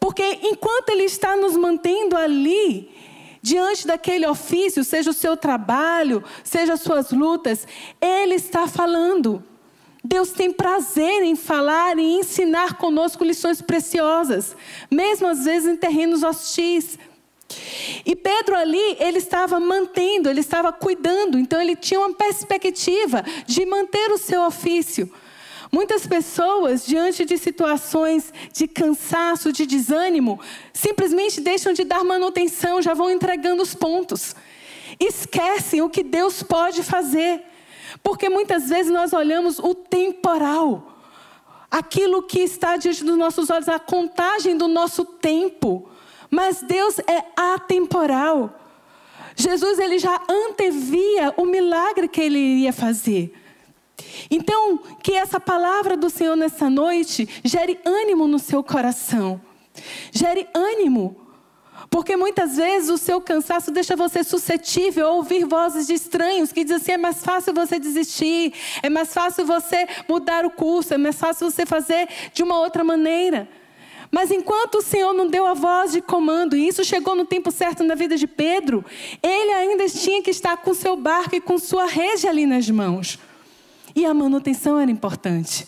Porque 0.00 0.38
enquanto 0.42 0.88
Ele 0.88 1.04
está 1.04 1.36
nos 1.36 1.56
mantendo 1.56 2.16
ali, 2.16 2.90
diante 3.42 3.86
daquele 3.86 4.26
ofício, 4.26 4.84
seja 4.84 5.10
o 5.10 5.14
seu 5.14 5.36
trabalho, 5.36 6.22
seja 6.42 6.74
as 6.74 6.80
suas 6.80 7.10
lutas, 7.10 7.66
Ele 8.00 8.34
está 8.34 8.66
falando. 8.66 9.42
Deus 10.02 10.30
tem 10.30 10.52
prazer 10.52 11.22
em 11.22 11.36
falar 11.36 11.98
e 11.98 12.18
ensinar 12.18 12.74
conosco 12.74 13.24
lições 13.24 13.60
preciosas, 13.60 14.56
mesmo 14.90 15.26
às 15.26 15.44
vezes 15.44 15.68
em 15.68 15.76
terrenos 15.76 16.22
hostis. 16.22 16.98
E 18.04 18.14
Pedro 18.14 18.56
ali, 18.56 18.96
ele 19.00 19.18
estava 19.18 19.58
mantendo, 19.58 20.28
ele 20.28 20.40
estava 20.40 20.72
cuidando, 20.72 21.38
então 21.38 21.60
ele 21.60 21.74
tinha 21.74 22.00
uma 22.00 22.14
perspectiva 22.14 23.24
de 23.46 23.64
manter 23.66 24.10
o 24.10 24.18
seu 24.18 24.42
ofício. 24.42 25.10
Muitas 25.70 26.06
pessoas, 26.06 26.86
diante 26.86 27.24
de 27.24 27.36
situações 27.36 28.32
de 28.52 28.66
cansaço, 28.66 29.52
de 29.52 29.66
desânimo, 29.66 30.40
simplesmente 30.72 31.40
deixam 31.40 31.72
de 31.72 31.84
dar 31.84 32.02
manutenção, 32.02 32.80
já 32.80 32.94
vão 32.94 33.10
entregando 33.10 33.62
os 33.62 33.74
pontos. 33.74 34.34
Esquecem 34.98 35.82
o 35.82 35.90
que 35.90 36.02
Deus 36.02 36.42
pode 36.42 36.82
fazer. 36.82 37.42
Porque 38.02 38.28
muitas 38.28 38.68
vezes 38.68 38.92
nós 38.92 39.12
olhamos 39.12 39.58
o 39.58 39.74
temporal, 39.74 40.98
aquilo 41.70 42.22
que 42.22 42.40
está 42.40 42.76
diante 42.76 43.04
dos 43.04 43.16
nossos 43.16 43.50
olhos, 43.50 43.68
a 43.68 43.78
contagem 43.78 44.56
do 44.56 44.68
nosso 44.68 45.04
tempo. 45.04 45.88
Mas 46.30 46.62
Deus 46.62 46.98
é 47.00 47.24
atemporal. 47.36 48.54
Jesus 49.36 49.78
ele 49.78 49.98
já 49.98 50.20
antevia 50.28 51.32
o 51.36 51.44
milagre 51.44 52.08
que 52.08 52.20
ele 52.20 52.38
iria 52.38 52.72
fazer. 52.72 53.32
Então, 54.30 54.78
que 55.02 55.12
essa 55.12 55.40
palavra 55.40 55.96
do 55.96 56.10
Senhor 56.10 56.36
nessa 56.36 56.68
noite 56.68 57.28
gere 57.44 57.78
ânimo 57.84 58.26
no 58.26 58.38
seu 58.38 58.62
coração. 58.62 59.40
Gere 60.12 60.46
ânimo. 60.54 61.28
Porque 61.90 62.16
muitas 62.16 62.56
vezes 62.56 62.90
o 62.90 62.98
seu 62.98 63.20
cansaço 63.20 63.70
deixa 63.70 63.96
você 63.96 64.22
suscetível 64.22 65.06
a 65.06 65.12
ouvir 65.12 65.44
vozes 65.44 65.86
de 65.86 65.94
estranhos 65.94 66.52
que 66.52 66.64
dizem 66.64 66.76
assim: 66.76 66.92
é 66.92 66.98
mais 66.98 67.24
fácil 67.24 67.54
você 67.54 67.78
desistir, 67.78 68.52
é 68.82 68.90
mais 68.90 69.14
fácil 69.14 69.46
você 69.46 69.86
mudar 70.08 70.44
o 70.44 70.50
curso, 70.50 70.92
é 70.92 70.98
mais 70.98 71.16
fácil 71.16 71.50
você 71.50 71.64
fazer 71.64 72.08
de 72.32 72.42
uma 72.42 72.58
outra 72.58 72.84
maneira. 72.84 73.48
Mas 74.10 74.30
enquanto 74.30 74.76
o 74.76 74.82
Senhor 74.82 75.12
não 75.12 75.28
deu 75.28 75.46
a 75.46 75.54
voz 75.54 75.92
de 75.92 76.00
comando, 76.00 76.56
e 76.56 76.66
isso 76.66 76.82
chegou 76.82 77.14
no 77.14 77.26
tempo 77.26 77.50
certo 77.50 77.84
na 77.84 77.94
vida 77.94 78.16
de 78.16 78.26
Pedro, 78.26 78.84
ele 79.22 79.52
ainda 79.52 79.86
tinha 79.88 80.22
que 80.22 80.30
estar 80.30 80.56
com 80.56 80.72
seu 80.74 80.96
barco 80.96 81.36
e 81.36 81.40
com 81.40 81.58
sua 81.58 81.86
rede 81.86 82.26
ali 82.26 82.46
nas 82.46 82.68
mãos. 82.68 83.18
E 83.98 84.06
a 84.06 84.14
manutenção 84.14 84.78
era 84.78 84.88
importante. 84.88 85.66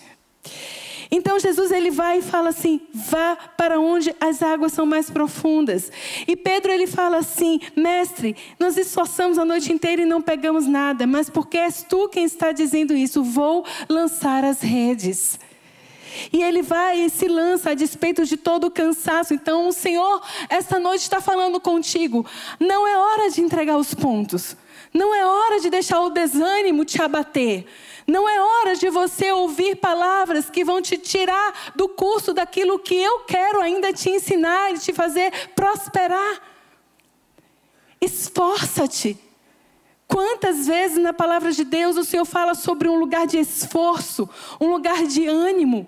Então 1.10 1.36
Jesus 1.40 1.72
ele 1.72 1.90
vai 1.90 2.18
e 2.18 2.22
fala 2.22 2.50
assim: 2.50 2.80
vá 2.94 3.34
para 3.34 3.80
onde 3.80 4.14
as 4.20 4.40
águas 4.40 4.72
são 4.72 4.86
mais 4.86 5.10
profundas. 5.10 5.90
E 6.28 6.36
Pedro 6.36 6.70
ele 6.70 6.86
fala 6.86 7.16
assim: 7.16 7.58
mestre, 7.74 8.36
nós 8.56 8.76
esforçamos 8.76 9.36
a 9.36 9.44
noite 9.44 9.72
inteira 9.72 10.02
e 10.02 10.04
não 10.04 10.22
pegamos 10.22 10.64
nada, 10.64 11.08
mas 11.08 11.28
porque 11.28 11.58
és 11.58 11.82
tu 11.82 12.08
quem 12.08 12.22
está 12.22 12.52
dizendo 12.52 12.94
isso, 12.94 13.20
vou 13.24 13.66
lançar 13.88 14.44
as 14.44 14.60
redes. 14.60 15.36
E 16.32 16.40
ele 16.40 16.62
vai 16.62 17.00
e 17.00 17.10
se 17.10 17.26
lança 17.26 17.70
a 17.70 17.74
despeito 17.74 18.24
de 18.24 18.36
todo 18.36 18.68
o 18.68 18.70
cansaço. 18.70 19.34
Então 19.34 19.66
o 19.66 19.72
Senhor, 19.72 20.22
esta 20.48 20.78
noite, 20.78 21.02
está 21.02 21.20
falando 21.20 21.60
contigo: 21.60 22.24
não 22.60 22.86
é 22.86 22.96
hora 22.96 23.28
de 23.28 23.40
entregar 23.40 23.76
os 23.76 23.92
pontos, 23.92 24.56
não 24.94 25.12
é 25.12 25.26
hora 25.26 25.58
de 25.58 25.68
deixar 25.68 26.00
o 26.02 26.10
desânimo 26.10 26.84
te 26.84 27.02
abater. 27.02 27.66
Não 28.10 28.28
é 28.28 28.40
hora 28.40 28.74
de 28.74 28.90
você 28.90 29.30
ouvir 29.30 29.76
palavras 29.76 30.50
que 30.50 30.64
vão 30.64 30.82
te 30.82 30.98
tirar 30.98 31.72
do 31.76 31.88
curso 31.88 32.34
daquilo 32.34 32.76
que 32.76 32.96
eu 32.96 33.20
quero 33.20 33.60
ainda 33.60 33.92
te 33.92 34.10
ensinar 34.10 34.74
e 34.74 34.78
te 34.80 34.92
fazer 34.92 35.32
prosperar. 35.54 36.42
Esforça-te. 38.00 39.16
Quantas 40.08 40.66
vezes 40.66 40.98
na 40.98 41.12
palavra 41.12 41.52
de 41.52 41.62
Deus 41.62 41.96
o 41.96 42.04
Senhor 42.04 42.24
fala 42.24 42.56
sobre 42.56 42.88
um 42.88 42.98
lugar 42.98 43.28
de 43.28 43.38
esforço, 43.38 44.28
um 44.60 44.66
lugar 44.66 45.06
de 45.06 45.28
ânimo? 45.28 45.86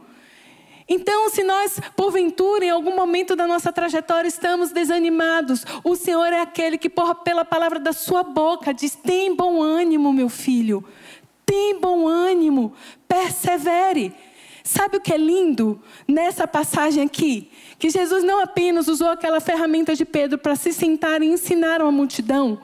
Então, 0.89 1.29
se 1.29 1.43
nós, 1.43 1.81
porventura, 1.97 2.65
em 2.65 2.71
algum 2.71 2.95
momento 2.95 3.35
da 3.35 3.49
nossa 3.49 3.73
trajetória, 3.73 4.29
estamos 4.29 4.71
desanimados, 4.71 5.65
o 5.83 5.97
Senhor 5.97 6.33
é 6.33 6.41
aquele 6.41 6.79
que, 6.79 6.89
pela 7.25 7.45
palavra 7.45 7.81
da 7.81 7.93
sua 7.93 8.23
boca, 8.23 8.73
diz: 8.73 8.95
tem 8.95 9.35
bom 9.35 9.61
ânimo, 9.61 10.13
meu 10.13 10.29
filho. 10.29 10.85
Tem 11.53 11.79
bom 11.79 12.09
ânimo, 12.09 12.73
persevere. 13.07 14.15
Sabe 14.65 14.97
o 14.97 15.01
que 15.03 15.13
é 15.13 15.19
lindo 15.19 15.79
nessa 16.09 16.49
passagem 16.49 17.05
aqui? 17.05 17.51
Que 17.79 17.91
Jesus 17.91 18.25
não 18.25 18.41
apenas 18.41 18.89
usou 18.89 19.09
aquela 19.09 19.39
ferramenta 19.39 19.95
de 19.95 20.07
Pedro 20.07 20.39
para 20.39 20.57
se 20.57 20.73
sentar 20.73 21.21
e 21.21 21.27
ensinar 21.27 21.83
uma 21.83 21.93
multidão, 21.93 22.59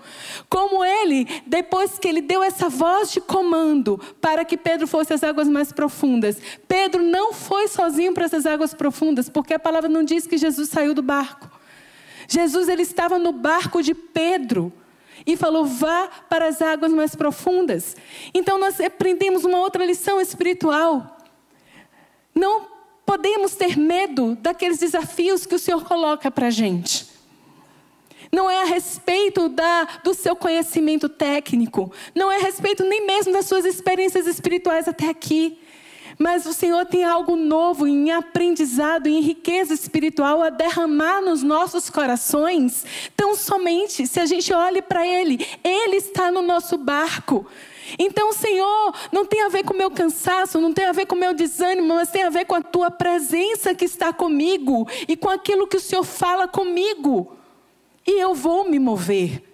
como 0.49 0.83
ele, 0.83 1.27
depois 1.47 1.99
que 1.99 2.09
ele 2.09 2.23
deu 2.23 2.43
essa 2.43 2.71
voz 2.71 3.13
de 3.13 3.21
comando 3.21 4.01
para 4.23 4.43
que 4.43 4.57
Pedro 4.57 4.87
fosse 4.87 5.13
às 5.13 5.23
águas 5.23 5.49
mais 5.49 5.71
profundas, 5.71 6.41
Pedro 6.67 7.03
não 7.03 7.35
foi 7.35 7.69
sozinho 7.69 8.15
para 8.15 8.25
essas 8.25 8.47
águas 8.47 8.73
profundas, 8.73 9.29
porque 9.29 9.53
a 9.53 9.59
palavra 9.59 9.91
não 9.91 10.03
diz 10.03 10.27
que 10.27 10.39
Jesus 10.39 10.71
saiu 10.71 10.95
do 10.95 11.03
barco. 11.03 11.51
Jesus 12.27 12.71
ele 12.71 12.85
estava 12.85 13.19
no 13.19 13.33
barco 13.33 13.83
de 13.83 13.93
Pedro 13.93 14.73
e 15.29 15.37
falou: 15.37 15.67
vá 15.67 16.09
para 16.29 16.49
as 16.49 16.63
águas 16.63 16.91
mais 16.91 17.15
profundas. 17.15 17.95
Então 18.33 18.59
nós 18.59 18.81
aprendemos 18.81 19.45
uma 19.45 19.59
outra 19.59 19.85
lição 19.85 20.19
espiritual. 20.19 21.19
Não 22.35 22.67
podemos 23.05 23.55
ter 23.55 23.77
medo 23.77 24.37
daqueles 24.41 24.79
desafios 24.79 25.45
que 25.45 25.55
o 25.55 25.59
Senhor 25.59 25.85
coloca 25.85 26.31
para 26.31 26.47
a 26.47 26.51
gente. 26.51 27.07
Não 28.33 28.51
é 28.51 28.63
a 28.63 28.65
respeito 28.65 29.49
da, 29.49 29.85
do 30.03 30.15
seu 30.15 30.35
conhecimento 30.35 31.09
técnico, 31.09 31.93
não 32.15 32.31
é 32.31 32.37
a 32.37 32.43
respeito 32.43 32.85
nem 32.85 33.07
mesmo 33.07 33.33
das 33.33 33.47
suas 33.47 33.65
experiências 33.65 34.27
espirituais 34.27 34.89
até 34.89 35.09
aqui. 35.09 35.59
Mas 36.19 36.47
o 36.47 36.53
Senhor 36.53 36.85
tem 36.85 37.05
algo 37.05 37.37
novo 37.37 37.87
em 37.87 38.11
aprendizado, 38.11 39.07
em 39.07 39.21
riqueza 39.21 39.73
espiritual 39.73 40.43
a 40.43 40.51
derramar 40.51 41.21
nos 41.21 41.45
nossos 41.45 41.89
corações. 41.89 42.85
Tão 43.17 43.37
somente 43.37 44.07
se 44.07 44.19
a 44.19 44.27
gente 44.27 44.53
olhe 44.53 44.83
para 44.83 45.07
Ele, 45.07 45.47
Ele 45.63 45.97
está 45.97 46.33
no 46.33 46.43
nosso 46.43 46.77
barco. 46.77 47.47
Então, 47.99 48.33
Senhor, 48.33 48.95
não 49.13 49.25
tem 49.25 49.43
a 49.43 49.49
ver 49.49 49.65
com 49.65 49.73
o 49.73 49.79
meu 49.79 49.91
cansaço, 49.91 50.61
não 50.61 50.75
tem 50.75 50.87
a 50.87 50.93
ver 50.93 51.07
com 51.07 51.15
o 51.15 51.19
meu 51.19 51.33
desânimo, 51.33 51.95
mas 51.95 52.11
tem 52.11 52.25
a 52.25 52.31
ver 52.31 52.45
com 52.45 52.55
a 52.55 52.61
tua 52.61 52.91
presença 52.91 53.75
que 53.75 53.85
está 53.85 54.13
comigo 54.13 54.87
e 55.07 55.17
com 55.17 55.31
aquilo 55.31 55.67
que 55.67 55.77
o 55.77 55.81
Senhor 55.81 56.05
fala 56.05 56.49
comigo. 56.49 57.33
e 58.07 58.21
eu 58.21 58.35
vou 58.35 58.69
me 58.69 58.79
mover. 58.79 59.48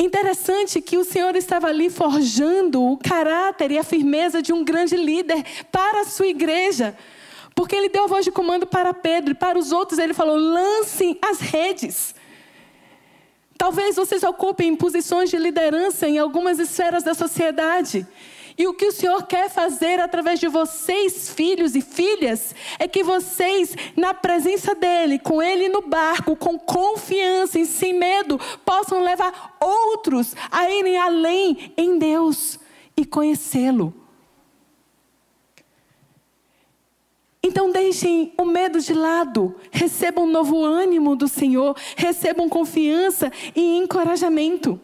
Interessante 0.00 0.80
que 0.80 0.96
o 0.96 1.04
Senhor 1.04 1.36
estava 1.36 1.66
ali 1.66 1.90
forjando 1.90 2.82
o 2.82 2.96
caráter 2.96 3.70
e 3.70 3.76
a 3.76 3.84
firmeza 3.84 4.40
de 4.40 4.50
um 4.50 4.64
grande 4.64 4.96
líder 4.96 5.44
para 5.70 6.00
a 6.00 6.04
sua 6.06 6.26
igreja. 6.26 6.96
Porque 7.54 7.76
ele 7.76 7.90
deu 7.90 8.04
a 8.04 8.06
voz 8.06 8.24
de 8.24 8.32
comando 8.32 8.66
para 8.66 8.94
Pedro 8.94 9.32
e 9.32 9.34
para 9.34 9.58
os 9.58 9.72
outros 9.72 9.98
ele 9.98 10.14
falou: 10.14 10.36
lancem 10.36 11.18
as 11.20 11.40
redes. 11.40 12.14
Talvez 13.58 13.96
vocês 13.96 14.22
ocupem 14.22 14.74
posições 14.74 15.28
de 15.28 15.36
liderança 15.36 16.08
em 16.08 16.18
algumas 16.18 16.58
esferas 16.58 17.02
da 17.02 17.12
sociedade. 17.12 18.06
E 18.60 18.66
o 18.66 18.74
que 18.74 18.84
o 18.84 18.92
Senhor 18.92 19.22
quer 19.22 19.48
fazer 19.48 19.98
através 20.00 20.38
de 20.38 20.46
vocês, 20.46 21.30
filhos 21.30 21.74
e 21.74 21.80
filhas, 21.80 22.54
é 22.78 22.86
que 22.86 23.02
vocês, 23.02 23.74
na 23.96 24.12
presença 24.12 24.74
dEle, 24.74 25.18
com 25.18 25.40
Ele 25.40 25.70
no 25.70 25.80
barco, 25.80 26.36
com 26.36 26.58
confiança 26.58 27.58
e 27.58 27.64
sem 27.64 27.94
medo, 27.94 28.38
possam 28.62 29.02
levar 29.02 29.56
outros 29.58 30.34
a 30.50 30.70
irem 30.70 30.98
além 30.98 31.72
em 31.74 31.96
Deus 31.96 32.60
e 32.94 33.06
conhecê-lo. 33.06 33.94
Então 37.42 37.72
deixem 37.72 38.34
o 38.36 38.44
medo 38.44 38.78
de 38.78 38.92
lado, 38.92 39.56
recebam 39.70 40.24
um 40.24 40.30
novo 40.30 40.62
ânimo 40.62 41.16
do 41.16 41.28
Senhor, 41.28 41.74
recebam 41.96 42.46
confiança 42.46 43.32
e 43.56 43.78
encorajamento. 43.78 44.78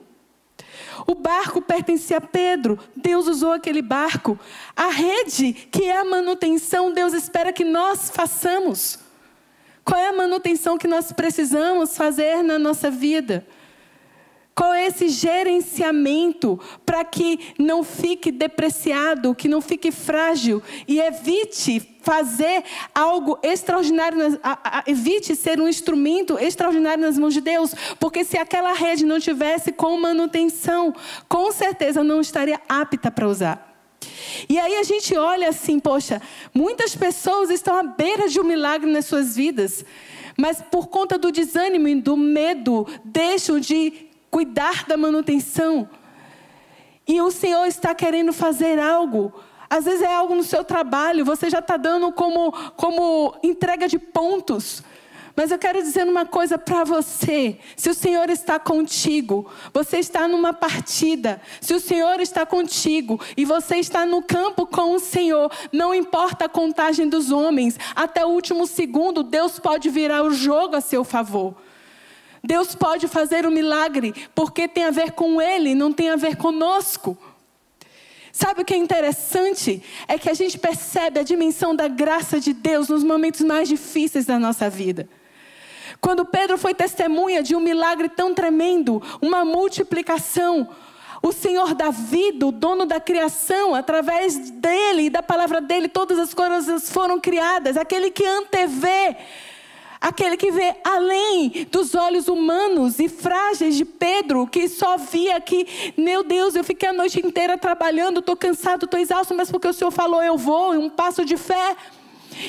O 1.07 1.15
barco 1.15 1.61
pertencia 1.61 2.19
a 2.19 2.21
Pedro, 2.21 2.79
Deus 2.95 3.27
usou 3.27 3.53
aquele 3.53 3.83
barco. 3.83 4.39
A 4.77 4.89
rede, 4.89 5.53
que 5.53 5.85
é 5.85 5.99
a 5.99 6.05
manutenção, 6.05 6.93
Deus 6.93 7.13
espera 7.13 7.53
que 7.53 7.65
nós 7.65 8.11
façamos. 8.11 9.01
Qual 9.85 10.01
é 10.01 10.09
a 10.09 10.13
manutenção 10.13 10.79
que 10.79 10.89
nós 10.89 11.13
precisamos 11.13 11.97
fazer 11.97 12.43
na 12.43 12.59
nossa 12.59 12.91
vida? 12.91 13.47
Qual 14.57 14.73
é 14.73 14.87
esse 14.87 15.11
gerenciamento 15.11 16.59
para 16.87 17.05
que 17.05 17.53
não 17.59 17.85
fique 17.85 18.33
depreciado, 18.33 19.35
que 19.35 19.49
não 19.49 19.61
fique 19.61 19.93
frágil 19.93 20.63
e 20.89 20.99
evite 20.99 21.99
fazer 22.01 22.65
algo 22.95 23.39
extraordinário, 23.43 24.19
evite 24.87 25.37
ser 25.37 25.61
um 25.61 25.69
instrumento 25.69 26.39
extraordinário 26.39 27.05
nas 27.05 27.19
mãos 27.19 27.35
de 27.35 27.43
Deus, 27.43 27.75
porque 28.01 28.25
se 28.25 28.39
aquela 28.39 28.73
rede 28.73 29.05
não 29.05 29.21
tivesse 29.21 29.73
com 29.73 30.01
manutenção, 30.01 30.95
com 31.29 31.53
certeza 31.53 32.03
não 32.03 32.23
estaria 32.23 32.59
apta 32.67 33.11
para 33.11 33.29
usar. 33.29 33.77
E 34.49 34.59
aí 34.59 34.77
a 34.77 34.83
gente 34.85 35.15
olha 35.15 35.51
assim, 35.51 35.79
poxa, 35.79 36.23
muitas 36.55 36.97
pessoas 36.97 37.51
estão 37.51 37.77
à 37.77 37.83
beira 37.83 38.27
de 38.27 38.41
um 38.41 38.45
milagre 38.45 38.91
nas 38.91 39.05
suas 39.05 39.37
vidas, 39.37 39.85
mas 40.39 40.63
por 40.71 40.89
conta 40.89 41.19
do 41.19 41.31
desânimo 41.31 41.89
e 41.89 42.01
do 42.01 42.17
medo, 42.17 42.87
deixam 43.05 43.61
de 43.61 44.06
cuidar 44.31 44.85
da 44.87 44.97
manutenção. 44.97 45.89
E 47.07 47.21
o 47.21 47.31
Senhor 47.31 47.67
está 47.67 47.95
querendo 47.95 48.33
fazer 48.33 48.79
algo. 48.79 49.33
Às 49.69 49.85
vezes 49.85 50.03
é 50.03 50.15
algo 50.15 50.35
no 50.35 50.45
seu 50.45 50.65
trabalho, 50.65 51.25
você 51.25 51.51
já 51.51 51.59
está 51.59 51.77
dando 51.77 52.13
como, 52.13 52.53
como 52.77 53.35
entrega 53.43 53.89
de 53.89 53.99
pontos. 53.99 54.83
Mas 55.37 55.51
eu 55.51 55.59
quero 55.59 55.83
dizer 55.83 56.09
uma 56.09 56.25
coisa 56.25 56.57
para 56.57 56.83
você: 56.83 57.59
se 57.77 57.91
o 57.91 57.95
Senhor 57.95 58.31
está 58.31 58.59
contigo, 58.59 59.47
você 59.73 59.99
está 59.99 60.27
numa 60.27 60.55
partida. 60.55 61.43
Se 61.61 61.75
o 61.75 61.81
Senhor 61.81 62.21
está 62.21 62.47
contigo 62.47 63.21
e 63.37 63.45
você 63.45 63.77
está 63.77 64.07
no 64.07 64.23
campo 64.23 64.67
com 64.67 64.95
o 64.95 64.99
Senhor, 64.99 65.53
não 65.71 65.95
importa 65.95 66.47
a 66.47 66.49
contagem 66.49 67.07
dos 67.09 67.31
homens, 67.31 67.79
até 67.95 68.25
o 68.25 68.31
último 68.31 68.67
segundo, 68.67 69.23
Deus 69.23 69.59
pode 69.59 69.91
virar 69.91 70.23
o 70.23 70.31
jogo 70.31 70.75
a 70.75 70.81
seu 70.81 71.05
favor. 71.05 71.55
Deus 72.47 72.75
pode 72.75 73.09
fazer 73.09 73.47
um 73.47 73.51
milagre 73.51 74.15
porque 74.35 74.69
tem 74.69 74.85
a 74.85 74.91
ver 74.91 75.13
com 75.13 75.41
Ele, 75.43 75.75
não 75.75 75.93
tem 75.93 76.11
a 76.11 76.17
ver 76.17 76.37
conosco. 76.37 77.19
Sabe 78.33 78.63
o 78.63 78.65
que 78.65 78.75
é 78.75 78.77
interessante? 78.77 79.83
É 80.07 80.19
que 80.19 80.29
a 80.29 80.35
gente 80.35 80.59
percebe 80.59 81.19
a 81.19 81.23
dimensão 81.23 81.75
da 81.75 81.89
graça 81.89 82.39
de 82.39 82.53
Deus 82.53 82.89
nos 82.89 83.03
momentos 83.03 83.41
mais 83.41 83.67
difíceis 83.67 84.27
da 84.27 84.39
nossa 84.39 84.69
vida. 84.69 85.09
Quando 86.01 86.25
Pedro 86.25 86.59
foi 86.59 86.75
testemunha 86.75 87.43
de 87.43 87.57
um 87.57 87.61
milagre 87.61 88.09
tão 88.09 88.35
tremendo, 88.35 89.03
uma 89.23 89.45
multiplicação, 89.45 90.69
o 91.23 91.33
Senhor 91.33 91.75
da 91.75 91.91
vida, 91.91 92.47
o 92.47 92.53
dono 92.53 92.85
da 92.85 93.01
criação, 93.01 93.75
através 93.75 94.51
dele 94.51 95.05
e 95.05 95.11
da 95.11 95.23
palavra 95.23 95.61
dele, 95.61 95.89
todas 95.89 96.19
as 96.19 96.35
coisas 96.35 96.91
foram 96.91 97.19
criadas, 97.19 97.77
aquele 97.77 98.11
que 98.11 98.25
antevê 98.25 99.17
Aquele 100.01 100.37
que 100.37 100.51
vê 100.51 100.75
além 100.85 101.67
dos 101.71 101.95
olhos 101.95 102.29
humanos 102.29 102.99
e 102.99 103.09
frágeis 103.09 103.77
de 103.77 103.85
Pedro, 103.85 104.47
que 104.47 104.69
só 104.69 104.97
via 104.97 105.41
que, 105.41 105.95
meu 105.97 106.23
Deus, 106.23 106.55
eu 106.55 106.65
fiquei 106.65 106.89
a 106.89 106.93
noite 106.93 107.25
inteira 107.25 107.57
trabalhando, 107.57 108.21
estou 108.21 108.37
cansado, 108.37 108.85
estou 108.85 109.01
exausto, 109.01 109.35
mas 109.35 109.51
porque 109.51 109.69
o 109.69 109.73
Senhor 109.73 109.91
falou, 109.91 110.23
eu 110.23 110.37
vou, 110.37 110.73
um 110.73 110.89
passo 110.89 111.25
de 111.25 111.37
fé. 111.37 111.77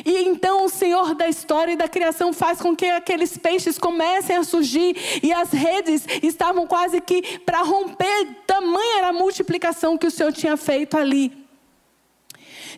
E 0.06 0.24
então 0.24 0.66
o 0.66 0.70
Senhor 0.70 1.16
da 1.16 1.30
história 1.30 1.72
e 1.72 1.78
da 1.78 1.88
criação 1.88 2.34
faz 2.34 2.60
com 2.60 2.76
que 2.76 2.86
aqueles 2.86 3.38
peixes 3.38 3.78
comecem 3.78 4.36
a 4.36 4.44
surgir 4.44 4.96
e 5.24 5.32
as 5.32 5.52
redes 5.52 6.06
estavam 6.22 6.68
quase 6.68 7.00
que 7.00 7.40
para 7.40 7.62
romper, 7.62 8.28
tamanha 8.46 8.98
era 8.98 9.08
a 9.10 9.14
multiplicação 9.14 9.98
que 9.98 10.08
o 10.08 10.12
Senhor 10.12 10.34
tinha 10.34 10.58
feito 10.58 10.98
ali 10.98 11.47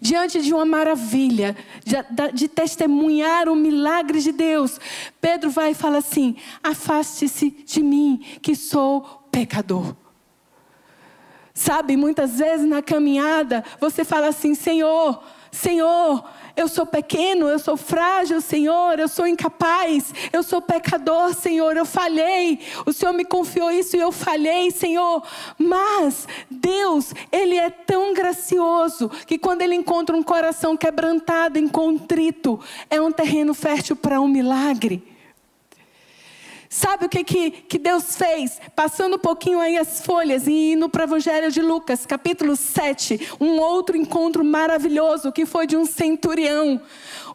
diante 0.01 0.41
de 0.41 0.53
uma 0.53 0.65
maravilha, 0.65 1.55
de, 1.83 1.95
de 2.33 2.47
testemunhar 2.47 3.49
o 3.49 3.55
milagre 3.55 4.21
de 4.21 4.31
Deus, 4.31 4.79
Pedro 5.19 5.49
vai 5.49 5.71
e 5.71 5.75
fala 5.75 5.97
assim: 5.99 6.35
afaste-se 6.63 7.49
de 7.65 7.81
mim, 7.81 8.23
que 8.41 8.55
sou 8.55 9.01
pecador. 9.31 9.95
Sabe, 11.53 11.97
muitas 11.97 12.39
vezes 12.39 12.65
na 12.65 12.81
caminhada, 12.81 13.63
você 13.79 14.05
fala 14.05 14.27
assim: 14.27 14.55
Senhor, 14.55 15.21
Senhor, 15.51 16.23
eu 16.55 16.67
sou 16.67 16.85
pequeno, 16.85 17.47
eu 17.47 17.57
sou 17.57 17.77
frágil, 17.77 18.41
Senhor, 18.41 18.99
eu 18.99 19.07
sou 19.07 19.25
incapaz, 19.25 20.13
eu 20.31 20.43
sou 20.43 20.61
pecador, 20.61 21.33
Senhor, 21.33 21.77
eu 21.77 21.85
falhei. 21.85 22.59
O 22.85 22.91
Senhor 22.91 23.13
me 23.13 23.23
confiou 23.23 23.71
isso 23.71 23.95
e 23.95 23.99
eu 23.99 24.11
falhei, 24.11 24.69
Senhor. 24.71 25.23
Mas 25.57 26.27
Deus, 26.49 27.13
Ele 27.31 27.55
é 27.55 27.69
tão 27.69 28.13
gracioso 28.13 29.09
que 29.25 29.37
quando 29.37 29.61
Ele 29.61 29.75
encontra 29.75 30.15
um 30.15 30.23
coração 30.23 30.75
quebrantado, 30.75 31.57
incontrito, 31.57 32.59
é 32.89 32.99
um 32.99 33.11
terreno 33.11 33.53
fértil 33.53 33.95
para 33.95 34.19
um 34.19 34.27
milagre. 34.27 35.08
Sabe 36.71 37.05
o 37.07 37.09
que, 37.09 37.23
que, 37.23 37.49
que 37.49 37.79
Deus 37.79 38.15
fez? 38.15 38.61
Passando 38.75 39.15
um 39.15 39.19
pouquinho 39.19 39.59
aí 39.59 39.75
as 39.75 40.05
folhas 40.05 40.45
e 40.45 40.73
indo 40.73 40.87
para 40.87 41.01
o 41.01 41.05
Evangelho 41.05 41.51
de 41.51 41.63
Lucas, 41.63 42.05
capítulo 42.05 42.55
7, 42.55 43.31
um 43.41 43.59
outro 43.59 43.97
encontro 43.97 44.45
maravilhoso 44.45 45.31
que 45.31 45.47
foi 45.47 45.65
de 45.65 45.75
um 45.75 45.83
centurião. 45.83 46.79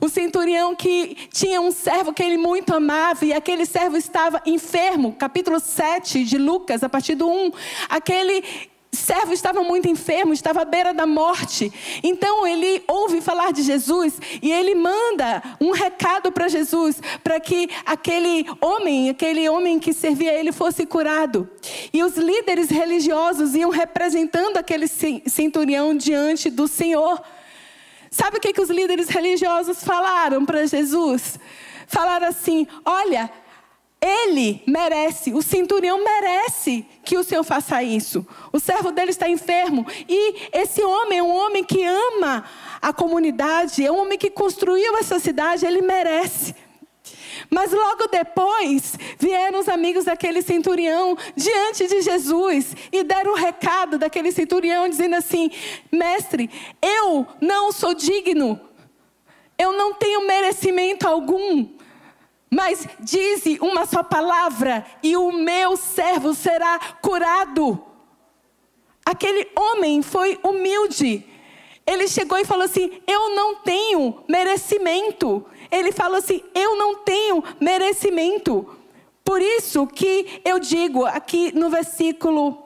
O 0.00 0.08
centurião 0.08 0.76
que 0.76 1.16
tinha 1.32 1.60
um 1.60 1.72
servo 1.72 2.12
que 2.12 2.22
ele 2.22 2.36
muito 2.36 2.72
amava 2.72 3.24
e 3.24 3.32
aquele 3.32 3.66
servo 3.66 3.96
estava 3.96 4.40
enfermo. 4.46 5.16
Capítulo 5.18 5.58
7 5.58 6.22
de 6.22 6.38
Lucas, 6.38 6.84
a 6.84 6.88
partir 6.88 7.16
do 7.16 7.28
1. 7.28 7.50
Aquele 7.88 8.44
servo 8.94 9.32
estava 9.32 9.62
muito 9.62 9.88
enfermo, 9.88 10.32
estava 10.32 10.62
à 10.62 10.64
beira 10.64 10.92
da 10.92 11.06
morte. 11.06 11.72
Então 12.02 12.46
ele 12.46 12.82
ouve 12.86 13.20
falar 13.20 13.52
de 13.52 13.62
Jesus 13.62 14.18
e 14.42 14.52
ele 14.52 14.74
manda 14.74 15.42
um 15.60 15.70
recado 15.70 16.30
para 16.32 16.48
Jesus, 16.48 17.00
para 17.22 17.40
que 17.40 17.68
aquele 17.84 18.46
homem, 18.60 19.10
aquele 19.10 19.48
homem 19.48 19.78
que 19.78 19.92
servia 19.92 20.30
a 20.30 20.34
ele 20.34 20.52
fosse 20.52 20.86
curado. 20.86 21.48
E 21.92 22.02
os 22.02 22.16
líderes 22.16 22.68
religiosos 22.70 23.54
iam 23.54 23.70
representando 23.70 24.56
aquele 24.56 24.86
centurião 24.88 25.96
diante 25.96 26.50
do 26.50 26.68
Senhor. 26.68 27.22
Sabe 28.10 28.38
o 28.38 28.40
que, 28.40 28.52
que 28.52 28.60
os 28.60 28.70
líderes 28.70 29.08
religiosos 29.08 29.82
falaram 29.82 30.44
para 30.44 30.66
Jesus? 30.66 31.38
Falaram 31.86 32.28
assim: 32.28 32.66
olha, 32.84 33.30
ele 34.04 34.62
merece, 34.66 35.32
o 35.32 35.40
centurião 35.40 36.04
merece 36.04 36.84
que 37.02 37.16
o 37.16 37.24
Senhor 37.24 37.42
faça 37.42 37.82
isso. 37.82 38.26
O 38.52 38.60
servo 38.60 38.90
dele 38.92 39.10
está 39.10 39.26
enfermo. 39.26 39.86
E 40.06 40.50
esse 40.52 40.82
homem 40.82 41.20
é 41.20 41.22
um 41.22 41.34
homem 41.34 41.64
que 41.64 41.82
ama 41.82 42.44
a 42.82 42.92
comunidade, 42.92 43.84
é 43.84 43.90
um 43.90 43.98
homem 43.98 44.18
que 44.18 44.28
construiu 44.28 44.94
essa 44.98 45.18
cidade, 45.18 45.64
ele 45.64 45.80
merece. 45.80 46.54
Mas 47.48 47.72
logo 47.72 48.06
depois 48.08 48.98
vieram 49.18 49.60
os 49.60 49.68
amigos 49.68 50.04
daquele 50.04 50.42
centurião 50.42 51.16
diante 51.34 51.86
de 51.86 52.02
Jesus 52.02 52.76
e 52.92 53.02
deram 53.02 53.32
o 53.32 53.36
recado 53.36 53.98
daquele 53.98 54.30
centurião 54.32 54.88
dizendo 54.88 55.16
assim: 55.16 55.50
Mestre, 55.90 56.50
eu 56.82 57.26
não 57.40 57.72
sou 57.72 57.94
digno, 57.94 58.60
eu 59.58 59.72
não 59.72 59.94
tenho 59.94 60.26
merecimento 60.26 61.08
algum 61.08 61.73
mas 62.54 62.86
dize 63.00 63.58
uma 63.60 63.84
só 63.84 64.04
palavra 64.04 64.86
e 65.02 65.16
o 65.16 65.32
meu 65.32 65.76
servo 65.76 66.32
será 66.34 66.78
curado. 67.02 67.84
Aquele 69.04 69.48
homem 69.56 70.02
foi 70.02 70.38
humilde. 70.40 71.24
Ele 71.84 72.06
chegou 72.06 72.38
e 72.38 72.44
falou 72.44 72.64
assim: 72.64 73.02
Eu 73.08 73.34
não 73.34 73.56
tenho 73.56 74.22
merecimento. 74.28 75.44
Ele 75.68 75.90
falou 75.90 76.18
assim: 76.18 76.42
Eu 76.54 76.76
não 76.76 76.96
tenho 76.96 77.42
merecimento. 77.60 78.66
Por 79.24 79.42
isso 79.42 79.84
que 79.88 80.40
eu 80.44 80.60
digo 80.60 81.04
aqui 81.04 81.52
no 81.52 81.68
versículo 81.68 82.62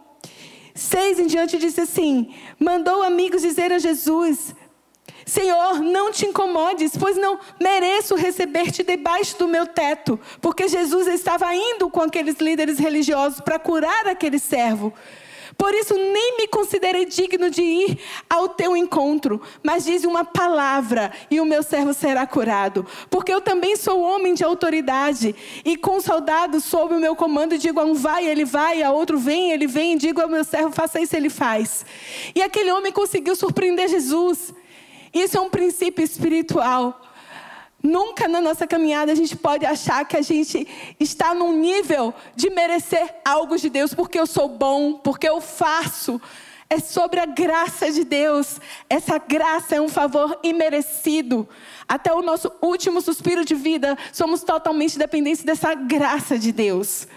6 0.74 1.20
em 1.20 1.26
diante, 1.26 1.56
disse 1.56 1.80
assim: 1.80 2.34
Mandou 2.60 3.02
amigos 3.02 3.40
dizer 3.40 3.72
a 3.72 3.78
Jesus: 3.78 4.54
Senhor, 5.28 5.80
não 5.80 6.10
te 6.10 6.24
incomodes, 6.24 6.92
pois 6.98 7.14
não 7.14 7.38
mereço 7.60 8.14
receber-te 8.14 8.82
debaixo 8.82 9.38
do 9.38 9.46
meu 9.46 9.66
teto. 9.66 10.18
Porque 10.40 10.66
Jesus 10.66 11.06
estava 11.06 11.54
indo 11.54 11.90
com 11.90 12.00
aqueles 12.00 12.38
líderes 12.38 12.78
religiosos 12.78 13.38
para 13.38 13.58
curar 13.58 14.06
aquele 14.06 14.38
servo. 14.38 14.90
Por 15.58 15.74
isso 15.74 15.92
nem 15.92 16.38
me 16.38 16.46
considerei 16.46 17.04
digno 17.04 17.50
de 17.50 17.60
ir 17.60 17.98
ao 18.30 18.48
teu 18.48 18.74
encontro, 18.74 19.42
mas 19.62 19.84
diz 19.84 20.04
uma 20.04 20.24
palavra 20.24 21.12
e 21.30 21.38
o 21.40 21.44
meu 21.44 21.62
servo 21.62 21.92
será 21.92 22.26
curado. 22.26 22.86
Porque 23.10 23.30
eu 23.30 23.42
também 23.42 23.76
sou 23.76 24.00
homem 24.00 24.32
de 24.32 24.42
autoridade 24.42 25.36
e 25.62 25.76
com 25.76 26.00
soldados 26.00 26.64
sob 26.64 26.94
o 26.94 27.00
meu 27.00 27.14
comando 27.14 27.58
digo 27.58 27.80
a 27.80 27.84
um 27.84 27.92
vai, 27.92 28.26
ele 28.26 28.46
vai, 28.46 28.82
a 28.82 28.92
outro 28.92 29.18
vem, 29.18 29.50
ele 29.50 29.66
vem, 29.66 29.98
digo 29.98 30.22
ao 30.22 30.28
meu 30.28 30.44
servo 30.44 30.70
faça 30.70 30.98
isso, 31.00 31.14
ele 31.14 31.28
faz. 31.28 31.84
E 32.34 32.40
aquele 32.40 32.72
homem 32.72 32.92
conseguiu 32.92 33.36
surpreender 33.36 33.88
Jesus. 33.88 34.54
Isso 35.18 35.36
é 35.36 35.40
um 35.40 35.50
princípio 35.50 36.04
espiritual. 36.04 37.00
Nunca 37.82 38.26
na 38.26 38.40
nossa 38.40 38.66
caminhada 38.66 39.12
a 39.12 39.14
gente 39.14 39.36
pode 39.36 39.64
achar 39.64 40.04
que 40.04 40.16
a 40.16 40.22
gente 40.22 40.66
está 40.98 41.34
num 41.34 41.56
nível 41.56 42.12
de 42.34 42.50
merecer 42.50 43.14
algo 43.24 43.56
de 43.56 43.70
Deus 43.70 43.94
porque 43.94 44.18
eu 44.18 44.26
sou 44.26 44.48
bom, 44.48 44.94
porque 44.94 45.28
eu 45.28 45.40
faço. 45.40 46.20
É 46.70 46.78
sobre 46.78 47.18
a 47.18 47.24
graça 47.24 47.90
de 47.90 48.04
Deus. 48.04 48.60
Essa 48.90 49.16
graça 49.16 49.76
é 49.76 49.80
um 49.80 49.88
favor 49.88 50.38
imerecido. 50.42 51.48
Até 51.88 52.12
o 52.12 52.20
nosso 52.20 52.52
último 52.60 53.00
suspiro 53.00 53.44
de 53.44 53.54
vida, 53.54 53.96
somos 54.12 54.42
totalmente 54.42 54.98
dependentes 54.98 55.42
dessa 55.42 55.72
graça 55.74 56.38
de 56.38 56.52
Deus. 56.52 57.08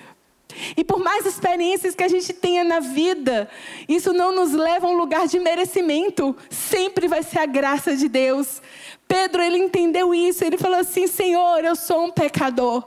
E 0.75 0.83
por 0.83 0.99
mais 0.99 1.25
experiências 1.25 1.95
que 1.95 2.03
a 2.03 2.07
gente 2.07 2.33
tenha 2.33 2.63
na 2.63 2.79
vida, 2.79 3.49
isso 3.87 4.13
não 4.13 4.35
nos 4.35 4.51
leva 4.53 4.87
a 4.87 4.89
um 4.89 4.97
lugar 4.97 5.27
de 5.27 5.39
merecimento. 5.39 6.35
Sempre 6.49 7.07
vai 7.07 7.23
ser 7.23 7.39
a 7.39 7.45
graça 7.45 7.95
de 7.95 8.07
Deus. 8.07 8.61
Pedro, 9.07 9.41
ele 9.41 9.57
entendeu 9.57 10.13
isso. 10.13 10.43
Ele 10.43 10.57
falou 10.57 10.79
assim: 10.79 11.07
Senhor, 11.07 11.63
eu 11.63 11.75
sou 11.75 12.05
um 12.05 12.11
pecador. 12.11 12.83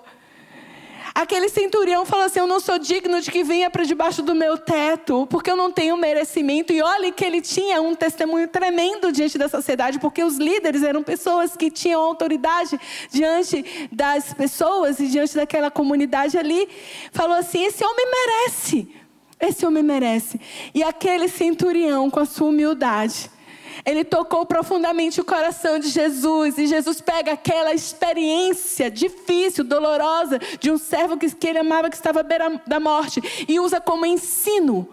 Aquele 1.15 1.49
centurião 1.49 2.05
falou 2.05 2.27
assim: 2.27 2.41
Eu 2.41 2.47
não 2.47 2.59
sou 2.59 2.77
digno 2.77 3.21
de 3.21 3.31
que 3.31 3.45
venha 3.45 3.71
para 3.71 3.85
debaixo 3.85 4.21
do 4.21 4.35
meu 4.35 4.59
teto, 4.59 5.29
porque 5.31 5.49
eu 5.49 5.57
não 5.57 5.71
tenho 5.71 5.97
merecimento. 5.97 6.73
E 6.73 6.83
olhe 6.83 7.13
que 7.13 7.25
ele 7.25 7.41
tinha 7.41 7.81
um 7.81 7.95
testemunho 7.95 8.49
tremendo 8.49 9.13
diante 9.13 9.39
da 9.39 9.49
sociedade, 9.49 10.01
porque 10.01 10.25
os 10.25 10.39
líderes 10.39 10.83
eram 10.83 11.05
pessoas 11.05 11.57
que 11.57 11.71
tinham 11.71 12.03
autoridade 12.03 12.81
diante 13.13 13.89
das 13.93 14.35
pessoas 14.35 14.99
e 14.99 15.07
diante 15.07 15.37
daquela 15.37 15.71
comunidade 15.71 16.37
ali. 16.37 16.69
Falou 17.13 17.37
assim: 17.37 17.63
Esse 17.65 17.85
homem 17.85 18.07
merece. 18.11 18.89
Esse 19.41 19.65
homem 19.65 19.85
merece. 19.85 20.41
E 20.75 20.83
aquele 20.83 21.29
centurião, 21.29 22.11
com 22.11 22.19
a 22.19 22.25
sua 22.25 22.49
humildade, 22.49 23.31
ele 23.85 24.05
tocou 24.05 24.45
profundamente 24.45 25.21
o 25.21 25.25
coração 25.25 25.79
de 25.79 25.89
Jesus. 25.89 26.59
E 26.59 26.67
Jesus 26.67 27.01
pega 27.01 27.33
aquela 27.33 27.73
experiência 27.73 28.91
difícil, 28.91 29.65
dolorosa, 29.65 30.39
de 30.61 30.71
um 30.71 30.79
servo 30.79 31.17
que, 31.17 31.47
ele 31.47 31.59
amava, 31.59 31.89
que 31.89 31.97
estava 31.97 32.21
à 32.21 32.23
beira 32.23 32.61
da 32.67 32.79
morte, 32.79 33.21
e 33.49 33.59
usa 33.59 33.81
como 33.81 34.07
ensino. 34.07 34.89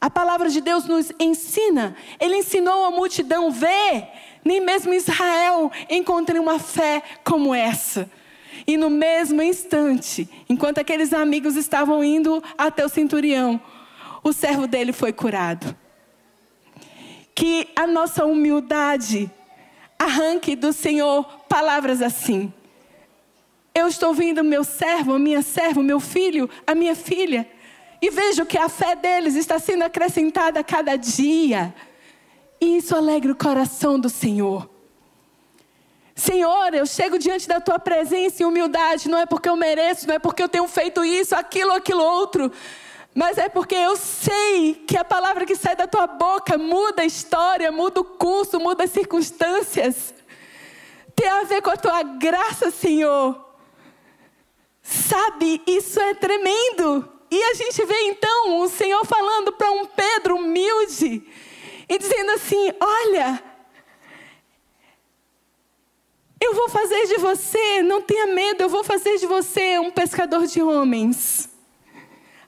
A 0.00 0.10
palavra 0.10 0.50
de 0.50 0.60
Deus 0.60 0.84
nos 0.84 1.12
ensina. 1.18 1.96
Ele 2.20 2.36
ensinou 2.36 2.84
a 2.84 2.90
multidão: 2.90 3.50
vê, 3.50 4.06
nem 4.44 4.60
mesmo 4.60 4.92
Israel 4.92 5.70
encontrei 5.88 6.40
uma 6.40 6.58
fé 6.58 7.02
como 7.24 7.54
essa. 7.54 8.10
E 8.66 8.76
no 8.76 8.88
mesmo 8.88 9.42
instante, 9.42 10.28
enquanto 10.48 10.78
aqueles 10.78 11.12
amigos 11.12 11.56
estavam 11.56 12.04
indo 12.04 12.42
até 12.56 12.84
o 12.84 12.88
centurião, 12.88 13.60
o 14.22 14.32
servo 14.32 14.66
dele 14.66 14.92
foi 14.92 15.12
curado 15.12 15.76
que 17.34 17.68
a 17.74 17.86
nossa 17.86 18.24
humildade 18.24 19.30
arranque 19.98 20.54
do 20.54 20.72
Senhor 20.72 21.24
palavras 21.48 22.00
assim. 22.00 22.52
Eu 23.74 23.88
estou 23.88 24.14
vendo 24.14 24.44
meu 24.44 24.62
servo, 24.62 25.18
minha 25.18 25.42
serva, 25.42 25.82
meu 25.82 25.98
filho, 25.98 26.48
a 26.66 26.74
minha 26.74 26.94
filha, 26.94 27.48
e 28.00 28.08
vejo 28.10 28.46
que 28.46 28.56
a 28.56 28.68
fé 28.68 28.94
deles 28.94 29.34
está 29.34 29.58
sendo 29.58 29.82
acrescentada 29.82 30.60
a 30.60 30.64
cada 30.64 30.94
dia. 30.94 31.74
E 32.60 32.76
isso 32.76 32.94
alegra 32.94 33.32
o 33.32 33.36
coração 33.36 33.98
do 33.98 34.08
Senhor. 34.08 34.70
Senhor, 36.14 36.72
eu 36.72 36.86
chego 36.86 37.18
diante 37.18 37.48
da 37.48 37.60
tua 37.60 37.78
presença 37.78 38.42
em 38.42 38.46
humildade, 38.46 39.08
não 39.08 39.18
é 39.18 39.26
porque 39.26 39.48
eu 39.48 39.56
mereço, 39.56 40.06
não 40.06 40.14
é 40.14 40.18
porque 40.20 40.42
eu 40.42 40.48
tenho 40.48 40.68
feito 40.68 41.04
isso, 41.04 41.34
aquilo, 41.34 41.72
aquilo 41.72 42.04
outro, 42.04 42.52
mas 43.14 43.38
é 43.38 43.48
porque 43.48 43.76
eu 43.76 43.96
sei 43.96 44.74
que 44.74 44.96
a 44.96 45.04
palavra 45.04 45.46
que 45.46 45.54
sai 45.54 45.76
da 45.76 45.86
tua 45.86 46.06
boca 46.06 46.58
muda 46.58 47.02
a 47.02 47.06
história, 47.06 47.70
muda 47.70 48.00
o 48.00 48.04
curso, 48.04 48.58
muda 48.58 48.82
as 48.82 48.90
circunstâncias. 48.90 50.12
Tem 51.14 51.28
a 51.28 51.44
ver 51.44 51.62
com 51.62 51.70
a 51.70 51.76
tua 51.76 52.02
graça, 52.02 52.72
Senhor. 52.72 53.40
Sabe, 54.82 55.62
isso 55.64 56.00
é 56.00 56.14
tremendo. 56.14 57.08
E 57.30 57.40
a 57.40 57.54
gente 57.54 57.84
vê 57.84 58.00
então 58.02 58.60
o 58.60 58.68
Senhor 58.68 59.04
falando 59.06 59.52
para 59.52 59.70
um 59.70 59.86
Pedro 59.86 60.36
humilde 60.36 61.22
e 61.88 61.98
dizendo 61.98 62.32
assim: 62.32 62.72
Olha, 62.80 63.42
eu 66.40 66.52
vou 66.52 66.68
fazer 66.68 67.06
de 67.06 67.16
você, 67.18 67.80
não 67.82 68.02
tenha 68.02 68.26
medo, 68.26 68.62
eu 68.62 68.68
vou 68.68 68.82
fazer 68.82 69.18
de 69.18 69.26
você 69.26 69.78
um 69.78 69.92
pescador 69.92 70.46
de 70.46 70.60
homens. 70.60 71.53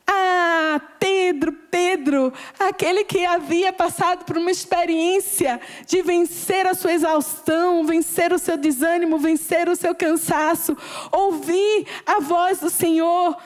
Ah, 0.09 0.81
Pedro, 0.99 1.53
Pedro, 1.53 2.33
aquele 2.59 3.05
que 3.05 3.25
havia 3.25 3.73
passado 3.73 4.25
por 4.25 4.37
uma 4.37 4.51
experiência 4.51 5.61
de 5.87 6.03
vencer 6.03 6.67
a 6.67 6.75
sua 6.75 6.93
exaustão, 6.93 7.85
vencer 7.85 8.33
o 8.33 8.39
seu 8.39 8.57
desânimo, 8.57 9.19
vencer 9.19 9.69
o 9.69 9.75
seu 9.75 9.95
cansaço, 9.95 10.77
ouvir 11.11 11.87
a 12.07 12.21
voz 12.21 12.61
do 12.61 12.71
Senhor. 12.71 13.37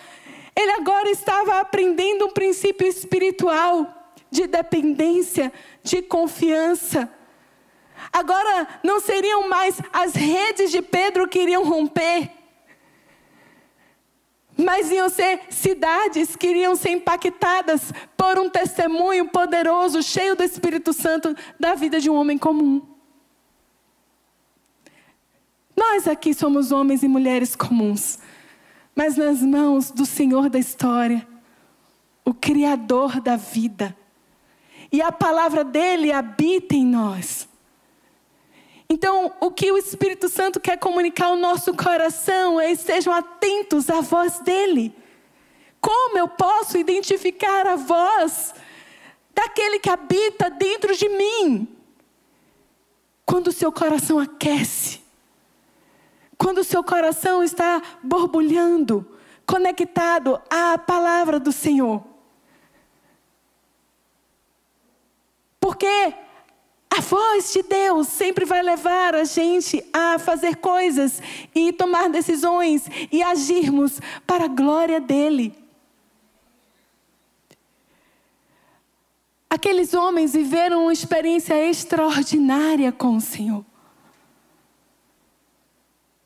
Ele 0.55 0.73
agora 0.73 1.11
estava 1.11 1.61
aprendendo 1.61 2.27
um 2.27 2.33
princípio 2.33 2.87
espiritual 2.87 4.15
de 4.31 4.47
dependência, 4.47 5.53
de 5.83 6.03
confiança. 6.03 7.11
Agora 8.13 8.69
não 8.83 9.01
seriam 9.01 9.49
mais 9.49 9.81
as 9.93 10.15
redes 10.15 10.71
de 10.71 10.83
Pedro 10.83 11.29
que 11.29 11.39
iriam 11.39 11.65
romper 11.65 12.40
mas 14.61 14.91
iam 14.91 15.09
ser 15.09 15.41
cidades 15.51 16.37
que 16.37 16.49
iriam 16.49 16.77
ser 16.77 16.91
impactadas 16.91 17.93
por 18.17 18.39
um 18.39 18.49
testemunho 18.49 19.29
poderoso, 19.29 20.03
cheio 20.03 20.37
do 20.37 20.43
Espírito 20.43 20.93
Santo, 20.93 21.35
da 21.59 21.75
vida 21.75 22.01
de 22.01 22.11
um 22.11 22.15
homem 22.15 22.39
comum. 22.39 22.83
Nós 25.77 26.07
aqui 26.07 26.35
somos 26.35 26.73
homens 26.73 27.03
e 27.03 27.09
mulheres 27.09 27.57
comuns, 27.57 28.19
mas 28.95 29.17
nas 29.17 29.41
mãos 29.41 29.91
do 29.91 30.05
Senhor 30.05 30.51
da 30.51 30.59
história, 30.59 31.27
o 32.25 32.35
Criador 32.35 33.21
da 33.21 33.37
vida. 33.37 33.97
E 34.93 35.01
a 35.01 35.11
palavra 35.11 35.65
dele 35.65 36.13
habita 36.13 36.75
em 36.75 36.85
nós. 36.85 37.49
Então, 38.93 39.33
o 39.39 39.53
que 39.53 39.71
o 39.71 39.79
Espírito 39.79 40.29
Santo 40.29 40.59
quer 40.59 40.77
comunicar 40.77 41.27
ao 41.27 41.37
nosso 41.37 41.73
coração 41.73 42.61
é 42.61 42.73
estejam 42.73 43.15
atentos 43.15 43.89
à 43.89 44.01
voz 44.01 44.41
dele. 44.41 44.93
Como 45.81 46.19
eu 46.19 46.27
posso 46.27 46.77
identificar 46.77 47.69
a 47.69 47.77
voz 47.77 48.53
daquele 49.33 49.79
que 49.79 49.89
habita 49.89 50.51
dentro 50.51 50.93
de 50.97 51.09
mim? 51.09 51.69
Quando 53.25 53.47
o 53.47 53.53
seu 53.53 53.71
coração 53.71 54.19
aquece, 54.19 55.01
quando 56.37 56.59
o 56.59 56.65
seu 56.65 56.83
coração 56.83 57.45
está 57.45 57.81
borbulhando, 58.03 59.07
conectado 59.47 60.43
à 60.51 60.77
palavra 60.77 61.39
do 61.39 61.53
Senhor. 61.53 62.03
Porque 65.61 66.13
a 66.91 67.01
voz 67.01 67.53
de 67.53 67.63
Deus 67.63 68.09
sempre 68.09 68.45
vai 68.45 68.63
levar 68.63 69.15
a 69.15 69.23
gente 69.23 69.83
a 69.93 70.19
fazer 70.19 70.57
coisas 70.57 71.23
e 71.55 71.73
tomar 71.73 72.11
decisões 72.11 72.85
e 73.13 73.23
agirmos 73.23 74.01
para 74.27 74.47
a 74.47 74.49
glória 74.49 75.01
dele. 75.01 75.55
Aqueles 79.49 79.95
homens 79.95 80.33
viveram 80.33 80.83
uma 80.83 80.93
experiência 80.93 81.55
extraordinária 81.69 82.91
com 82.91 83.17
o 83.17 83.21
Senhor. 83.21 83.65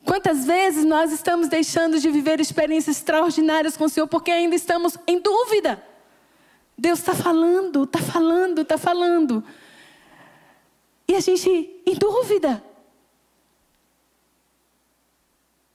Quantas 0.05 0.45
vezes 0.47 0.85
nós 0.85 1.13
estamos 1.13 1.49
deixando 1.49 1.99
de 1.99 2.11
viver 2.11 2.41
experiências 2.41 2.99
extraordinárias 2.99 3.77
com 3.77 3.85
o 3.85 3.89
Senhor 3.89 4.07
porque 4.07 4.31
ainda 4.31 4.55
estamos 4.55 4.97
em 5.07 5.19
dúvida? 5.19 5.83
Deus 6.77 6.99
está 6.99 7.15
falando, 7.15 7.85
está 7.85 7.99
falando, 7.99 8.61
está 8.61 8.77
falando. 8.77 9.45
E 11.07 11.15
a 11.15 11.21
gente 11.21 11.49
em 11.87 11.95
dúvida. 11.95 12.63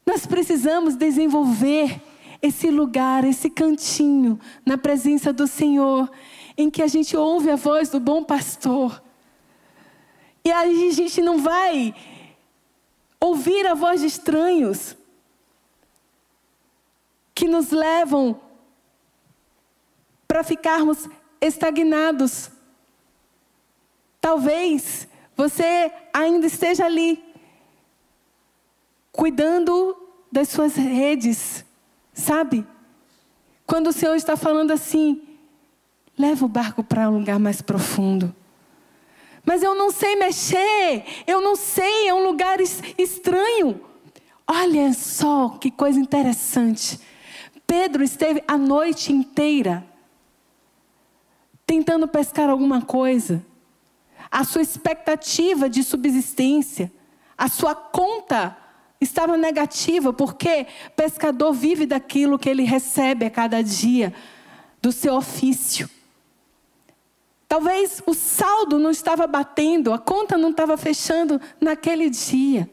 Nós 0.06 0.26
precisamos 0.26 0.96
desenvolver 0.96 2.02
esse 2.42 2.72
lugar, 2.72 3.24
esse 3.26 3.50
cantinho 3.50 4.40
na 4.66 4.78
presença 4.78 5.32
do 5.32 5.46
Senhor, 5.46 6.10
em 6.58 6.70
que 6.70 6.82
a 6.82 6.88
gente 6.88 7.16
ouve 7.16 7.52
a 7.52 7.56
voz 7.56 7.90
do 7.90 8.00
bom 8.00 8.24
pastor. 8.24 9.04
E 10.44 10.52
aí 10.52 10.90
a 10.90 10.94
gente 10.94 11.22
não 11.22 11.38
vai 11.38 11.94
ouvir 13.20 13.68
a 13.68 13.74
voz 13.74 14.02
de 14.02 14.08
estranhos 14.08 14.96
que 17.36 17.48
nos 17.48 17.72
levam 17.72 18.40
para 20.28 20.44
ficarmos 20.44 21.10
estagnados. 21.42 22.50
Talvez 24.22 25.09
você 25.40 25.90
ainda 26.14 26.48
esteja 26.48 26.86
ali, 26.86 27.24
cuidando 29.10 29.96
das 30.30 30.50
suas 30.50 30.76
redes, 30.76 31.64
sabe? 32.12 32.68
Quando 33.66 33.88
o 33.88 33.94
Senhor 33.94 34.16
está 34.18 34.36
falando 34.36 34.72
assim, 34.72 35.22
leva 36.18 36.44
o 36.44 36.50
barco 36.50 36.84
para 36.84 37.10
um 37.10 37.20
lugar 37.20 37.40
mais 37.40 37.62
profundo. 37.62 38.36
Mas 39.46 39.64
eu 39.64 39.74
não 39.74 39.92
sei 39.92 40.18
mexer, 40.18 41.06
eu 41.26 41.40
não 41.40 41.56
sei, 41.56 42.10
é 42.10 42.14
um 42.14 42.26
lugar 42.26 42.60
estranho. 42.60 43.80
Olha 44.46 44.92
só 44.92 45.52
que 45.52 45.72
coisa 45.72 45.98
interessante. 45.98 47.00
Pedro 47.66 48.04
esteve 48.04 48.44
a 48.46 48.58
noite 48.58 49.14
inteira 49.14 49.88
tentando 51.66 52.10
pescar 52.10 52.50
alguma 52.50 52.82
coisa. 52.82 53.42
A 54.32 54.44
sua 54.44 54.62
expectativa 54.62 55.70
de 55.70 55.84
subsistência, 55.84 56.92
a 57.38 57.48
sua 57.48 57.74
conta 57.74 58.56
estava 59.02 59.38
negativa, 59.38 60.12
porque 60.12 60.68
pescador 60.96 61.54
vive 61.54 61.86
daquilo 61.86 62.38
que 62.38 62.50
ele 62.50 62.64
recebe 62.64 63.26
a 63.26 63.30
cada 63.30 63.62
dia, 63.62 64.14
do 64.82 64.92
seu 64.92 65.16
ofício. 65.16 65.90
Talvez 67.48 68.04
o 68.06 68.14
saldo 68.14 68.78
não 68.78 68.92
estava 68.92 69.26
batendo, 69.26 69.92
a 69.92 69.98
conta 69.98 70.38
não 70.38 70.52
estava 70.52 70.78
fechando 70.78 71.42
naquele 71.60 72.10
dia. 72.10 72.70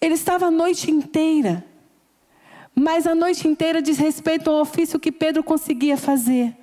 Ele 0.00 0.14
estava 0.14 0.46
a 0.46 0.50
noite 0.50 0.90
inteira, 0.90 1.64
mas 2.74 3.06
a 3.06 3.14
noite 3.14 3.46
inteira 3.46 3.80
diz 3.80 3.98
respeito 3.98 4.50
ao 4.50 4.60
ofício 4.60 4.98
que 4.98 5.12
Pedro 5.12 5.44
conseguia 5.44 5.96
fazer. 5.96 6.56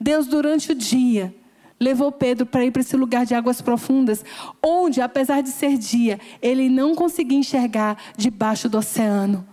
Deus, 0.00 0.26
durante 0.26 0.72
o 0.72 0.74
dia, 0.74 1.34
levou 1.80 2.10
Pedro 2.10 2.46
para 2.46 2.64
ir 2.64 2.70
para 2.70 2.82
esse 2.82 2.96
lugar 2.96 3.24
de 3.24 3.34
águas 3.34 3.60
profundas, 3.60 4.24
onde, 4.62 5.00
apesar 5.00 5.42
de 5.42 5.50
ser 5.50 5.76
dia, 5.76 6.18
ele 6.42 6.68
não 6.68 6.94
conseguia 6.94 7.38
enxergar 7.38 7.96
debaixo 8.16 8.68
do 8.68 8.78
oceano. 8.78 9.46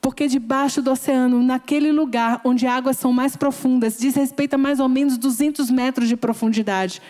Porque 0.00 0.28
debaixo 0.28 0.80
do 0.80 0.90
oceano, 0.90 1.42
naquele 1.42 1.92
lugar 1.92 2.40
onde 2.44 2.66
águas 2.66 2.96
são 2.96 3.12
mais 3.12 3.36
profundas, 3.36 3.98
diz 3.98 4.14
respeito 4.14 4.54
a 4.54 4.58
mais 4.58 4.80
ou 4.80 4.88
menos 4.88 5.18
200 5.18 5.70
metros 5.70 6.08
de 6.08 6.16
profundidade. 6.16 7.02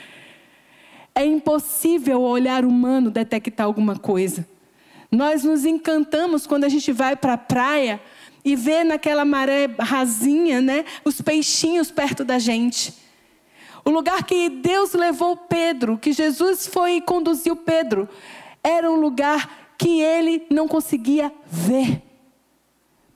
É 1.15 1.25
impossível 1.25 2.21
o 2.21 2.29
olhar 2.29 2.65
humano 2.65 3.11
detectar 3.11 3.67
alguma 3.67 3.97
coisa. 3.97 4.47
Nós 5.11 5.45
nos 5.45 5.65
encantamos 5.65 6.47
quando 6.47 6.65
a 6.65 6.69
gente 6.69 6.93
vai 6.93 7.17
para 7.17 7.35
a 7.35 7.39
praia 7.39 8.01
e 8.45 8.57
vê 8.57 8.85
naquela 8.85 9.25
maré 9.25 9.69
rasinha, 9.79 10.61
né, 10.61 10.85
os 11.05 11.21
peixinhos 11.21 11.91
perto 11.91 12.25
da 12.25 12.39
gente. 12.39 12.95
O 13.85 13.91
lugar 13.91 14.25
que 14.25 14.49
Deus 14.49 14.93
levou 14.93 15.37
Pedro, 15.37 15.99
que 15.99 16.13
Jesus 16.13 16.67
foi 16.67 16.97
e 16.97 17.01
conduziu 17.01 17.57
Pedro, 17.57 18.09
era 18.63 18.91
um 18.91 19.01
lugar 19.01 19.75
que 19.79 20.01
ele 20.01 20.47
não 20.51 20.69
conseguia 20.69 21.33
ver. 21.47 22.03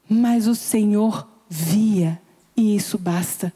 Mas 0.09 0.47
o 0.47 0.55
Senhor 0.55 1.29
via, 1.49 2.21
e 2.57 2.75
isso 2.77 2.99
basta. 2.99 3.53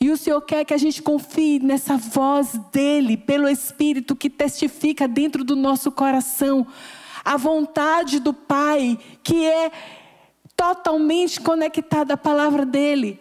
E 0.00 0.10
o 0.10 0.16
Senhor 0.16 0.40
quer 0.42 0.64
que 0.64 0.74
a 0.74 0.78
gente 0.78 1.02
confie 1.02 1.58
nessa 1.58 1.96
voz 1.96 2.58
dele, 2.72 3.16
pelo 3.16 3.48
Espírito 3.48 4.16
que 4.16 4.30
testifica 4.30 5.08
dentro 5.08 5.44
do 5.44 5.56
nosso 5.56 5.90
coração 5.90 6.66
a 7.24 7.36
vontade 7.36 8.20
do 8.20 8.32
Pai, 8.32 8.98
que 9.22 9.44
é 9.44 9.70
totalmente 10.56 11.40
conectada 11.40 12.14
à 12.14 12.16
palavra 12.16 12.64
dele 12.64 13.20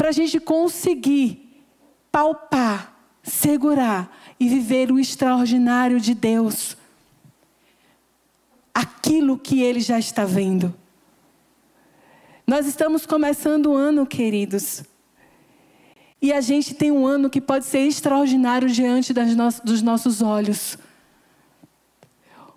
para 0.00 0.08
a 0.08 0.12
gente 0.12 0.40
conseguir 0.40 1.62
palpar, 2.10 2.98
segurar 3.22 4.10
e 4.40 4.48
viver 4.48 4.90
o 4.90 4.98
extraordinário 4.98 6.00
de 6.00 6.14
Deus. 6.14 6.74
Aquilo 8.72 9.36
que 9.36 9.60
ele 9.60 9.78
já 9.78 9.98
está 9.98 10.24
vendo. 10.24 10.74
Nós 12.46 12.66
estamos 12.66 13.04
começando 13.04 13.66
o 13.66 13.74
ano, 13.74 14.06
queridos. 14.06 14.82
E 16.22 16.32
a 16.32 16.40
gente 16.40 16.72
tem 16.72 16.90
um 16.90 17.06
ano 17.06 17.28
que 17.28 17.38
pode 17.38 17.66
ser 17.66 17.80
extraordinário 17.80 18.70
diante 18.70 19.12
no 19.12 19.50
dos 19.62 19.82
nossos 19.82 20.22
olhos. 20.22 20.78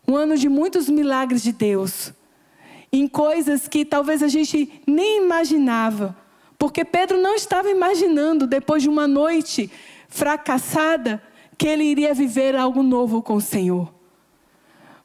Um 0.07 0.15
ano 0.15 0.37
de 0.37 0.47
muitos 0.47 0.87
milagres 0.87 1.43
de 1.43 1.51
Deus. 1.51 2.13
Em 2.89 3.05
coisas 3.05 3.67
que 3.67 3.83
talvez 3.83 4.23
a 4.23 4.29
gente 4.29 4.81
nem 4.87 5.25
imaginava. 5.25 6.22
Porque 6.63 6.85
Pedro 6.85 7.21
não 7.21 7.35
estava 7.35 7.69
imaginando, 7.69 8.47
depois 8.47 8.81
de 8.81 8.87
uma 8.87 9.05
noite 9.05 9.69
fracassada, 10.07 11.21
que 11.57 11.67
ele 11.67 11.83
iria 11.83 12.13
viver 12.13 12.55
algo 12.55 12.81
novo 12.81 13.21
com 13.21 13.33
o 13.33 13.41
Senhor. 13.41 13.93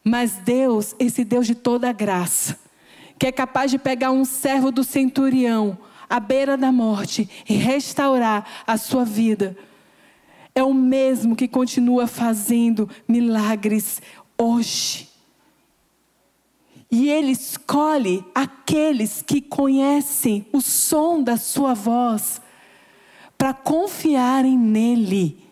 Mas 0.05 0.35
Deus, 0.35 0.95
esse 1.01 1.25
Deus 1.25 1.49
de 1.49 1.57
toda 1.57 1.91
graça, 1.91 2.57
que 3.19 3.27
é 3.27 3.33
capaz 3.33 3.73
de 3.73 3.77
pegar 3.77 4.13
um 4.13 4.25
servo 4.25 4.71
do 4.71 4.85
centurião 4.85 5.77
à 6.09 6.21
beira 6.21 6.57
da 6.57 6.71
morte 6.71 7.29
e 7.49 7.55
restaurar 7.55 8.47
a 8.65 8.77
sua 8.77 9.05
vida, 9.05 9.59
é 10.55 10.63
o 10.63 10.73
mesmo 10.73 11.35
que 11.35 11.49
continua 11.49 12.07
fazendo 12.07 12.89
milagres 13.09 14.01
hoje. 14.39 15.08
E 16.91 17.11
Ele 17.11 17.33
escolhe 17.33 18.25
aqueles 18.35 19.23
que 19.23 19.41
conhecem 19.41 20.47
o 20.53 20.61
som 20.61 21.23
da 21.23 21.37
Sua 21.37 21.75
voz 21.75 22.41
para 23.37 23.53
confiarem 23.53 24.59
nele. 24.59 25.45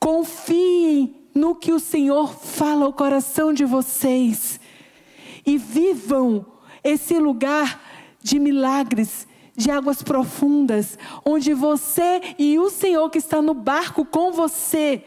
Confiem 0.00 1.14
no 1.34 1.54
que 1.54 1.72
o 1.72 1.78
Senhor 1.78 2.34
fala 2.34 2.86
ao 2.86 2.92
coração 2.92 3.52
de 3.52 3.64
vocês 3.64 4.58
e 5.44 5.58
vivam 5.58 6.44
esse 6.82 7.18
lugar 7.18 7.80
de 8.22 8.38
milagres, 8.38 9.28
de 9.54 9.70
águas 9.70 10.02
profundas, 10.02 10.98
onde 11.24 11.52
você 11.52 12.20
e 12.38 12.58
o 12.58 12.70
Senhor 12.70 13.10
que 13.10 13.18
está 13.18 13.42
no 13.42 13.54
barco 13.54 14.04
com 14.04 14.32
você 14.32 15.04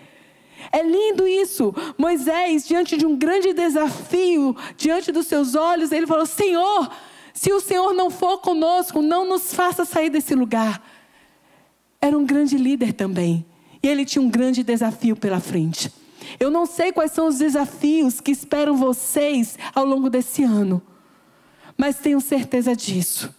é 0.72 0.84
lindo 0.84 1.28
isso. 1.28 1.74
Moisés, 1.98 2.68
diante 2.68 2.98
de 2.98 3.06
um 3.06 3.16
grande 3.18 3.54
desafio, 3.54 4.56
diante 4.78 5.12
dos 5.12 5.28
seus 5.28 5.56
olhos, 5.56 5.92
ele 5.92 6.08
falou: 6.08 6.26
Senhor, 6.26 6.92
se 7.34 7.52
o 7.54 7.60
Senhor 7.60 7.94
não 7.94 8.10
for 8.10 8.40
conosco, 8.40 9.02
não 9.02 9.26
nos 9.26 9.54
faça 9.54 9.86
sair 9.86 10.10
desse 10.10 10.36
lugar. 10.36 10.84
Era 12.02 12.18
um 12.18 12.26
grande 12.26 12.58
líder 12.58 12.94
também. 12.94 13.46
E 13.82 13.88
ele 13.88 14.06
tinha 14.06 14.22
um 14.22 14.30
grande 14.30 14.64
desafio 14.64 15.16
pela 15.16 15.40
frente. 15.40 15.92
Eu 16.40 16.52
não 16.52 16.66
sei 16.66 16.92
quais 16.92 17.12
são 17.12 17.28
os 17.28 17.38
desafios 17.38 18.20
que 18.20 18.32
esperam 18.32 18.76
vocês 18.76 19.58
ao 19.74 19.86
longo 19.86 20.10
desse 20.10 20.44
ano, 20.44 20.82
mas 21.78 21.98
tenho 21.98 22.20
certeza 22.20 22.76
disso. 22.76 23.34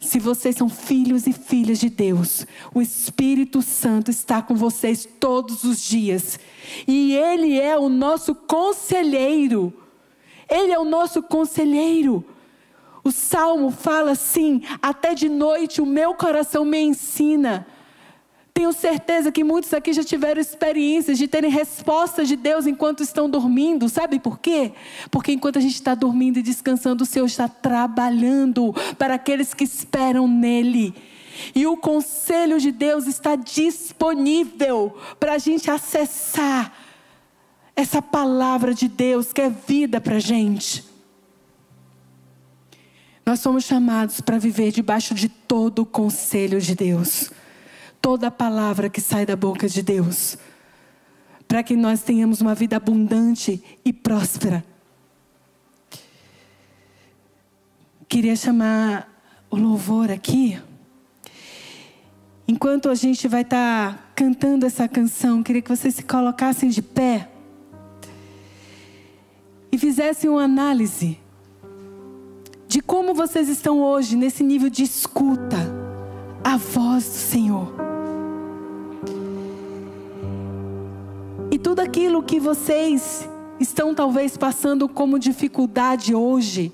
Se 0.00 0.20
vocês 0.20 0.56
são 0.56 0.68
filhos 0.68 1.26
e 1.26 1.32
filhas 1.32 1.78
de 1.78 1.88
Deus, 1.88 2.46
o 2.72 2.80
Espírito 2.80 3.60
Santo 3.60 4.10
está 4.10 4.40
com 4.40 4.54
vocês 4.54 5.08
todos 5.18 5.64
os 5.64 5.80
dias. 5.80 6.38
E 6.86 7.14
Ele 7.14 7.58
é 7.58 7.76
o 7.76 7.88
nosso 7.88 8.34
conselheiro. 8.34 9.72
Ele 10.48 10.72
é 10.72 10.78
o 10.78 10.84
nosso 10.84 11.22
conselheiro. 11.22 12.24
O 13.02 13.10
salmo 13.10 13.70
fala 13.70 14.12
assim: 14.12 14.62
até 14.80 15.14
de 15.14 15.28
noite 15.28 15.80
o 15.80 15.86
meu 15.86 16.14
coração 16.14 16.64
me 16.64 16.78
ensina. 16.78 17.66
Tenho 18.58 18.72
certeza 18.72 19.30
que 19.30 19.44
muitos 19.44 19.72
aqui 19.72 19.92
já 19.92 20.02
tiveram 20.02 20.40
experiências 20.40 21.16
de 21.16 21.28
terem 21.28 21.48
respostas 21.48 22.26
de 22.26 22.34
Deus 22.34 22.66
enquanto 22.66 23.04
estão 23.04 23.30
dormindo. 23.30 23.88
Sabe 23.88 24.18
por 24.18 24.40
quê? 24.40 24.72
Porque 25.12 25.30
enquanto 25.30 25.58
a 25.58 25.60
gente 25.60 25.76
está 25.76 25.94
dormindo 25.94 26.40
e 26.40 26.42
descansando, 26.42 27.04
o 27.04 27.06
Senhor 27.06 27.26
está 27.26 27.46
trabalhando 27.46 28.74
para 28.98 29.14
aqueles 29.14 29.54
que 29.54 29.62
esperam 29.62 30.26
nele. 30.26 30.92
E 31.54 31.68
o 31.68 31.76
conselho 31.76 32.58
de 32.58 32.72
Deus 32.72 33.06
está 33.06 33.36
disponível 33.36 34.92
para 35.20 35.34
a 35.34 35.38
gente 35.38 35.70
acessar 35.70 36.76
essa 37.76 38.02
palavra 38.02 38.74
de 38.74 38.88
Deus 38.88 39.32
que 39.32 39.40
é 39.40 39.50
vida 39.50 40.00
para 40.00 40.16
a 40.16 40.20
gente. 40.20 40.84
Nós 43.24 43.38
somos 43.38 43.62
chamados 43.62 44.20
para 44.20 44.36
viver 44.36 44.72
debaixo 44.72 45.14
de 45.14 45.28
todo 45.28 45.82
o 45.82 45.86
conselho 45.86 46.60
de 46.60 46.74
Deus 46.74 47.30
toda 48.00 48.30
palavra 48.30 48.88
que 48.88 49.00
sai 49.00 49.26
da 49.26 49.36
boca 49.36 49.68
de 49.68 49.82
Deus, 49.82 50.38
para 51.46 51.62
que 51.62 51.76
nós 51.76 52.02
tenhamos 52.02 52.40
uma 52.40 52.54
vida 52.54 52.76
abundante 52.76 53.62
e 53.84 53.92
próspera. 53.92 54.64
Queria 58.08 58.36
chamar 58.36 59.08
o 59.50 59.56
louvor 59.56 60.10
aqui. 60.10 60.58
Enquanto 62.46 62.88
a 62.88 62.94
gente 62.94 63.28
vai 63.28 63.42
estar 63.42 63.94
tá 63.94 64.04
cantando 64.14 64.64
essa 64.64 64.88
canção, 64.88 65.42
queria 65.42 65.60
que 65.60 65.68
vocês 65.68 65.94
se 65.94 66.02
colocassem 66.02 66.70
de 66.70 66.80
pé 66.80 67.28
e 69.70 69.76
fizessem 69.76 70.30
uma 70.30 70.44
análise 70.44 71.18
de 72.66 72.80
como 72.80 73.14
vocês 73.14 73.48
estão 73.48 73.82
hoje 73.82 74.16
nesse 74.16 74.42
nível 74.42 74.70
de 74.70 74.82
escuta 74.82 75.87
a 76.48 76.56
voz 76.56 77.04
do 77.04 77.10
Senhor. 77.10 77.74
E 81.50 81.58
tudo 81.58 81.80
aquilo 81.80 82.22
que 82.22 82.40
vocês 82.40 83.28
estão 83.60 83.94
talvez 83.94 84.34
passando 84.34 84.88
como 84.88 85.18
dificuldade 85.18 86.14
hoje, 86.14 86.72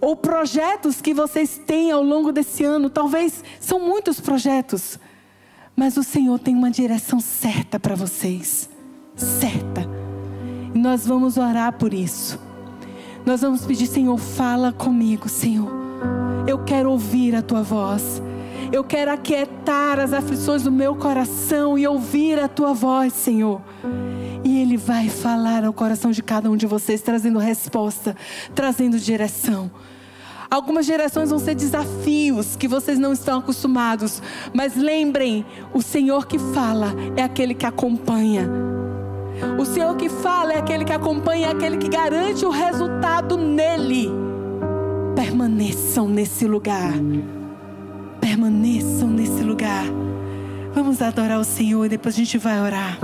ou 0.00 0.14
projetos 0.14 1.00
que 1.00 1.12
vocês 1.12 1.60
têm 1.66 1.90
ao 1.90 2.00
longo 2.00 2.30
desse 2.30 2.62
ano, 2.62 2.88
talvez 2.88 3.42
são 3.58 3.80
muitos 3.80 4.20
projetos, 4.20 5.00
mas 5.74 5.96
o 5.96 6.04
Senhor 6.04 6.38
tem 6.38 6.54
uma 6.54 6.70
direção 6.70 7.18
certa 7.18 7.80
para 7.80 7.96
vocês 7.96 8.68
certa. 9.16 9.80
E 10.72 10.78
nós 10.78 11.04
vamos 11.04 11.36
orar 11.36 11.72
por 11.72 11.92
isso. 11.92 12.38
Nós 13.24 13.40
vamos 13.40 13.66
pedir, 13.66 13.88
Senhor, 13.88 14.16
fala 14.16 14.72
comigo, 14.72 15.28
Senhor. 15.28 15.72
Eu 16.46 16.62
quero 16.62 16.92
ouvir 16.92 17.34
a 17.34 17.42
tua 17.42 17.62
voz. 17.62 18.22
Eu 18.72 18.82
quero 18.82 19.12
aquietar 19.12 20.00
as 20.00 20.12
aflições 20.12 20.62
do 20.62 20.72
meu 20.72 20.96
coração 20.96 21.78
e 21.78 21.86
ouvir 21.86 22.38
a 22.38 22.48
tua 22.48 22.72
voz, 22.72 23.12
Senhor. 23.12 23.60
E 24.44 24.60
Ele 24.60 24.76
vai 24.76 25.08
falar 25.08 25.64
ao 25.64 25.72
coração 25.72 26.10
de 26.10 26.22
cada 26.22 26.50
um 26.50 26.56
de 26.56 26.66
vocês, 26.66 27.00
trazendo 27.00 27.38
resposta, 27.38 28.16
trazendo 28.54 28.98
direção. 28.98 29.70
Algumas 30.50 30.86
gerações 30.86 31.30
vão 31.30 31.38
ser 31.38 31.54
desafios 31.54 32.54
que 32.56 32.68
vocês 32.68 32.98
não 32.98 33.12
estão 33.12 33.38
acostumados, 33.38 34.22
mas 34.52 34.76
lembrem: 34.76 35.44
o 35.72 35.82
Senhor 35.82 36.26
que 36.26 36.38
fala 36.38 36.94
é 37.16 37.22
aquele 37.22 37.54
que 37.54 37.66
acompanha. 37.66 38.48
O 39.58 39.64
Senhor 39.64 39.94
que 39.96 40.08
fala 40.08 40.52
é 40.52 40.58
aquele 40.58 40.84
que 40.84 40.92
acompanha, 40.92 41.48
é 41.48 41.50
aquele 41.50 41.76
que 41.76 41.88
garante 41.88 42.44
o 42.44 42.50
resultado 42.50 43.36
nele. 43.36 44.10
Permaneçam 45.14 46.08
nesse 46.08 46.46
lugar. 46.46 46.94
Permaneçam 48.20 49.08
nesse 49.08 49.42
lugar. 49.42 49.84
Vamos 50.74 51.00
adorar 51.00 51.38
o 51.38 51.44
Senhor 51.44 51.84
e 51.84 51.88
depois 51.88 52.14
a 52.14 52.18
gente 52.18 52.38
vai 52.38 52.60
orar. 52.60 52.98